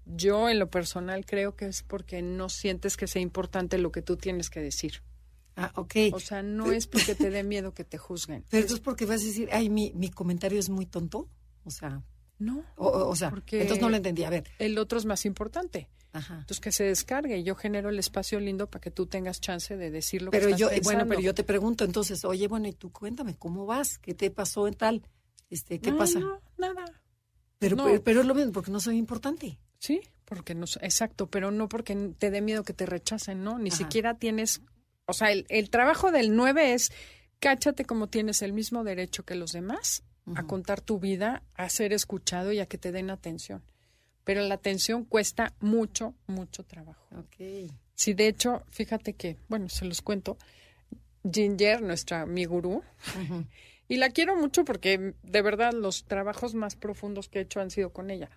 [0.06, 4.02] Yo en lo personal creo que es porque no sientes que sea importante lo que
[4.02, 5.02] tú tienes que decir.
[5.64, 5.94] Ah, ok.
[6.12, 8.44] O sea, no es porque te dé miedo que te juzguen.
[8.50, 11.28] Pero Es- entonces porque vas a decir, ay, mi, mi comentario es muy tonto.
[11.64, 12.02] O sea,
[12.38, 14.24] no, o, sea, Porque- entonces no lo entendí.
[14.24, 15.88] A ver, el otro es más importante.
[16.12, 16.34] ajá.
[16.40, 19.76] Entonces que se descargue y yo genero el espacio lindo para que tú tengas chance
[19.76, 20.84] de decir lo Pero que estás yo, pensando.
[20.98, 23.98] bueno, pero yo te pregunto entonces, oye, bueno, y tú cuéntame, ¿cómo vas?
[23.98, 25.02] ¿Qué te pasó en tal?
[25.50, 26.18] Este, ¿qué No, pasa?
[26.18, 26.84] No, nada.
[27.58, 27.84] pero, no.
[27.84, 29.58] pero, pero es lo mismo, porque no soy importante.
[29.78, 33.58] Sí, porque no, exacto, pero no porque te dé miedo que te rechacen, ¿no?
[33.58, 33.78] Ni Ajá.
[33.78, 34.62] siquiera tienes,
[35.10, 36.92] o sea, el, el trabajo del 9 es
[37.38, 40.04] cáchate como tienes el mismo derecho que los demás
[40.36, 43.62] a contar tu vida, a ser escuchado y a que te den atención.
[44.24, 47.04] Pero la atención cuesta mucho, mucho trabajo.
[47.16, 47.70] Ok.
[47.94, 50.38] Sí, de hecho, fíjate que, bueno, se los cuento,
[51.30, 52.82] Ginger, nuestra mi gurú,
[53.88, 57.70] y la quiero mucho porque de verdad los trabajos más profundos que he hecho han
[57.70, 58.30] sido con ella.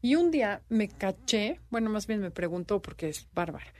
[0.00, 3.72] Y un día me caché, bueno, más bien me preguntó porque es bárbara.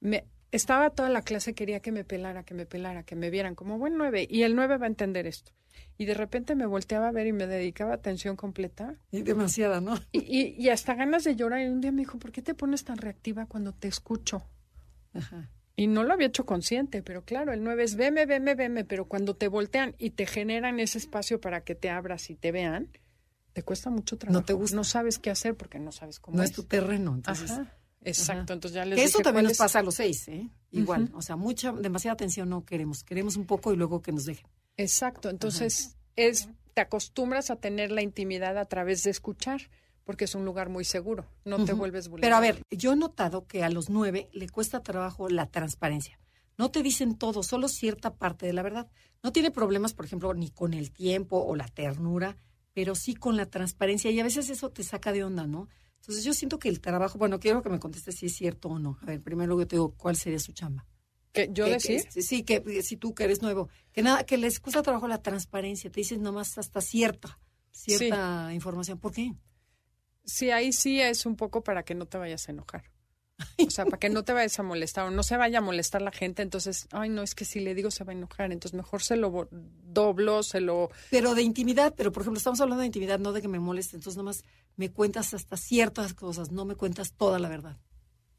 [0.00, 0.24] Me
[0.54, 3.78] estaba toda la clase quería que me pelara, que me pelara, que me vieran como
[3.78, 5.52] buen nueve y el nueve va a entender esto.
[5.98, 9.96] Y de repente me volteaba a ver y me dedicaba atención completa Y demasiada, ¿no?
[10.12, 11.60] y, y, y hasta ganas de llorar.
[11.62, 14.44] Y un día me dijo, ¿por qué te pones tan reactiva cuando te escucho?
[15.12, 15.50] Ajá.
[15.76, 19.06] Y no lo había hecho consciente, pero claro, el 9 es veme, veme, veme, pero
[19.06, 22.90] cuando te voltean y te generan ese espacio para que te abras y te vean,
[23.52, 24.44] te cuesta mucho trabajo.
[24.44, 24.76] te gusta.
[24.76, 26.50] No sabes qué hacer porque no sabes cómo No es.
[26.50, 27.50] es tu terreno, entonces.
[27.50, 28.42] Ajá, exacto.
[28.44, 28.52] Ajá.
[28.54, 30.48] Entonces ya les Que eso dije también nos es- pasa a los seis, ¿eh?
[30.70, 31.10] Igual.
[31.14, 33.02] O sea, mucha, demasiada atención no queremos.
[33.04, 34.46] Queremos un poco y luego que nos dejen.
[34.76, 35.30] Exacto.
[35.30, 39.60] Entonces es te acostumbras a tener la intimidad a través de escuchar,
[40.02, 41.24] porque es un lugar muy seguro.
[41.44, 42.52] No te vuelves Pero a vulnerable.
[42.52, 46.18] ver, yo he notado que a los nueve le cuesta trabajo la transparencia.
[46.58, 48.88] No te dicen todo, solo cierta parte de la verdad.
[49.22, 52.36] No tiene problemas, por ejemplo, ni con el tiempo o la ternura,
[52.72, 54.10] pero sí con la transparencia.
[54.10, 55.68] Y a veces eso te saca de onda, ¿no?
[56.04, 58.78] Entonces yo siento que el trabajo, bueno, quiero que me contestes si es cierto o
[58.78, 58.98] no.
[59.00, 60.86] A ver, primero yo te digo, ¿cuál sería su chamba?
[61.32, 62.06] ¿Qué, ¿Yo Que- decir?
[62.12, 65.08] que- sí, que eh, si tú que eres nuevo, que nada, que les cuesta trabajo
[65.08, 65.90] la transparencia.
[65.90, 67.40] Te dicen nomás hasta cierta,
[67.70, 68.98] cierta información.
[69.00, 69.32] ¿Por qué?
[70.26, 72.84] Sí, ahí sí es un poco para que no te vayas a enojar.
[73.66, 76.00] O sea, para que no te vayas a molestar o no se vaya a molestar
[76.02, 76.42] la gente.
[76.42, 78.52] Entonces, ay, no, es que si le digo se va a enojar.
[78.52, 80.90] Entonces, mejor se lo doblo, se lo...
[81.10, 83.96] Pero de intimidad, pero por ejemplo, estamos hablando de intimidad, no de que me moleste.
[83.96, 84.44] Entonces, nomás
[84.76, 87.76] me cuentas hasta ciertas cosas, no me cuentas toda la verdad.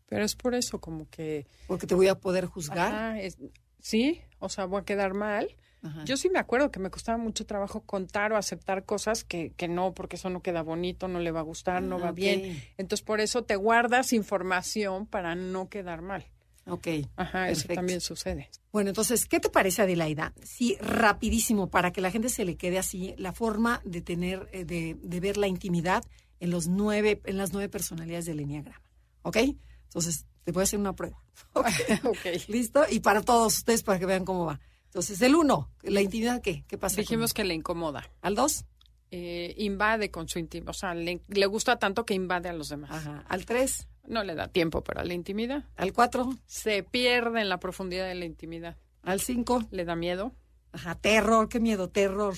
[0.07, 1.47] Pero es por eso, como que...
[1.67, 2.77] Porque te voy a poder juzgar.
[2.93, 3.37] ajá, es-
[3.79, 5.55] sí, o sea, voy a quedar mal.
[5.85, 6.03] Ajá.
[6.03, 9.67] Yo sí me acuerdo que me costaba mucho trabajo contar o aceptar cosas que, que
[9.67, 12.61] no, porque eso no queda bonito, no le va a gustar, no Ah, va bien.
[12.77, 16.25] Entonces, por eso te guardas información para no quedar mal.
[16.67, 16.87] Ok.
[17.15, 18.49] Ajá, eso también sucede.
[18.71, 20.33] Bueno, entonces, ¿qué te parece, Adelaida?
[20.43, 24.65] Sí, rapidísimo, para que la gente se le quede así, la forma de tener, eh,
[24.65, 26.03] de, de ver la intimidad
[26.39, 28.81] en los nueve, en las nueve personalidades del Enneagrama.
[29.21, 29.37] ¿Ok?
[29.83, 31.17] Entonces, te voy a hacer una prueba.
[31.53, 31.67] ¿Ok?
[32.05, 32.47] ok.
[32.47, 32.85] ¿Listo?
[32.89, 34.59] Y para todos ustedes, para que vean cómo va.
[34.95, 36.63] Entonces, el uno, la intimidad, ¿qué?
[36.69, 37.01] ¿Qué pasa?
[37.01, 38.09] Dijimos con- que le incomoda.
[38.21, 38.63] ¿Al dos?
[39.11, 42.69] eh, invade con su intimidad, o sea, le, le gusta tanto que invade a los
[42.69, 42.91] demás.
[42.91, 43.23] Ajá.
[43.27, 43.87] ¿Al tres?
[44.07, 45.65] No le da tiempo para la intimidad.
[45.75, 46.29] ¿Al cuatro?
[46.47, 48.77] Se pierde en la profundidad de la intimidad.
[49.03, 49.63] ¿Al cinco?
[49.69, 50.33] Le da miedo.
[50.71, 52.35] Ajá, terror, qué miedo, terror.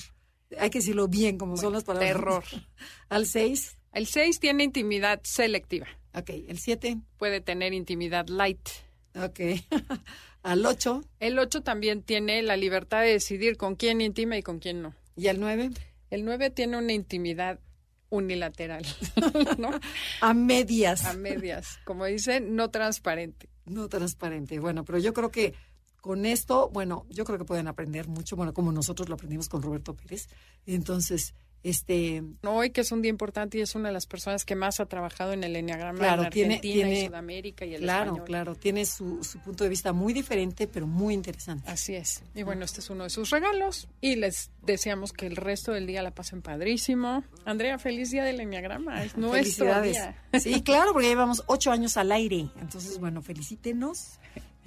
[0.58, 2.12] Hay que decirlo bien, como son las palabras.
[2.12, 2.44] terror.
[3.08, 3.76] ¿Al seis?
[3.92, 5.86] El 6 tiene intimidad selectiva.
[6.12, 6.30] Ok.
[6.48, 6.98] ¿El siete?
[7.18, 8.68] Puede tener intimidad light.
[9.14, 9.40] Ok.
[10.42, 11.02] ¿Al ocho?
[11.20, 14.94] El 8 también tiene la libertad de decidir con quién intima y con quién no.
[15.16, 15.70] ¿Y al nueve?
[16.10, 17.58] El 9 tiene una intimidad
[18.10, 18.86] unilateral,
[19.58, 19.70] ¿no?
[20.20, 21.04] A medias.
[21.04, 21.78] A medias.
[21.84, 23.48] Como dicen, no transparente.
[23.66, 24.58] No transparente.
[24.60, 25.54] Bueno, pero yo creo que
[26.00, 29.60] con esto, bueno, yo creo que pueden aprender mucho, bueno, como nosotros lo aprendimos con
[29.60, 30.28] Roberto Pérez.
[30.64, 34.54] Entonces, este, Hoy, que es un día importante y es una de las personas que
[34.54, 37.82] más ha trabajado en el Enneagrama Claro, en tiene- Argentina tiene- y Sudamérica y el
[37.82, 38.24] claro, español.
[38.26, 41.70] claro, tiene su, su punto de vista muy diferente, pero muy interesante.
[41.70, 42.22] Así es.
[42.34, 43.88] Y bueno, este es uno de sus regalos.
[44.00, 47.24] Y les deseamos que el resto del día la pasen padrísimo.
[47.44, 49.02] Andrea, feliz día del Enneagrama.
[49.04, 50.16] Es nuestro día.
[50.40, 52.48] Sí, claro, porque llevamos ocho años al aire.
[52.60, 54.18] Entonces, bueno, felicítenos.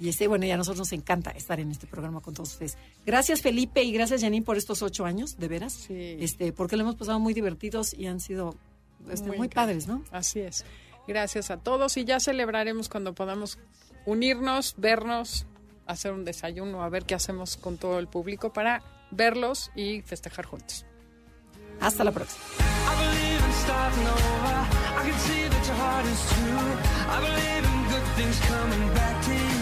[0.02, 2.76] Y este, bueno, ya a nosotros nos encanta estar en este programa con todos ustedes.
[3.06, 5.74] Gracias, Felipe, y gracias, Janine, por estos ocho años, de veras.
[5.74, 6.16] Sí.
[6.18, 8.56] Este, porque lo hemos pasado muy divertidos y han sido
[9.08, 10.02] este, muy, Muy padres, ¿no?
[10.10, 10.64] Así es.
[11.06, 13.60] Gracias a todos y ya celebraremos cuando podamos
[14.04, 15.46] unirnos, vernos,
[15.86, 18.82] hacer un desayuno, a ver qué hacemos con todo el público para
[19.12, 20.84] verlos y festejar juntos.
[21.80, 22.42] Hasta la próxima.
[27.04, 27.62] I believe
[29.56, 29.61] in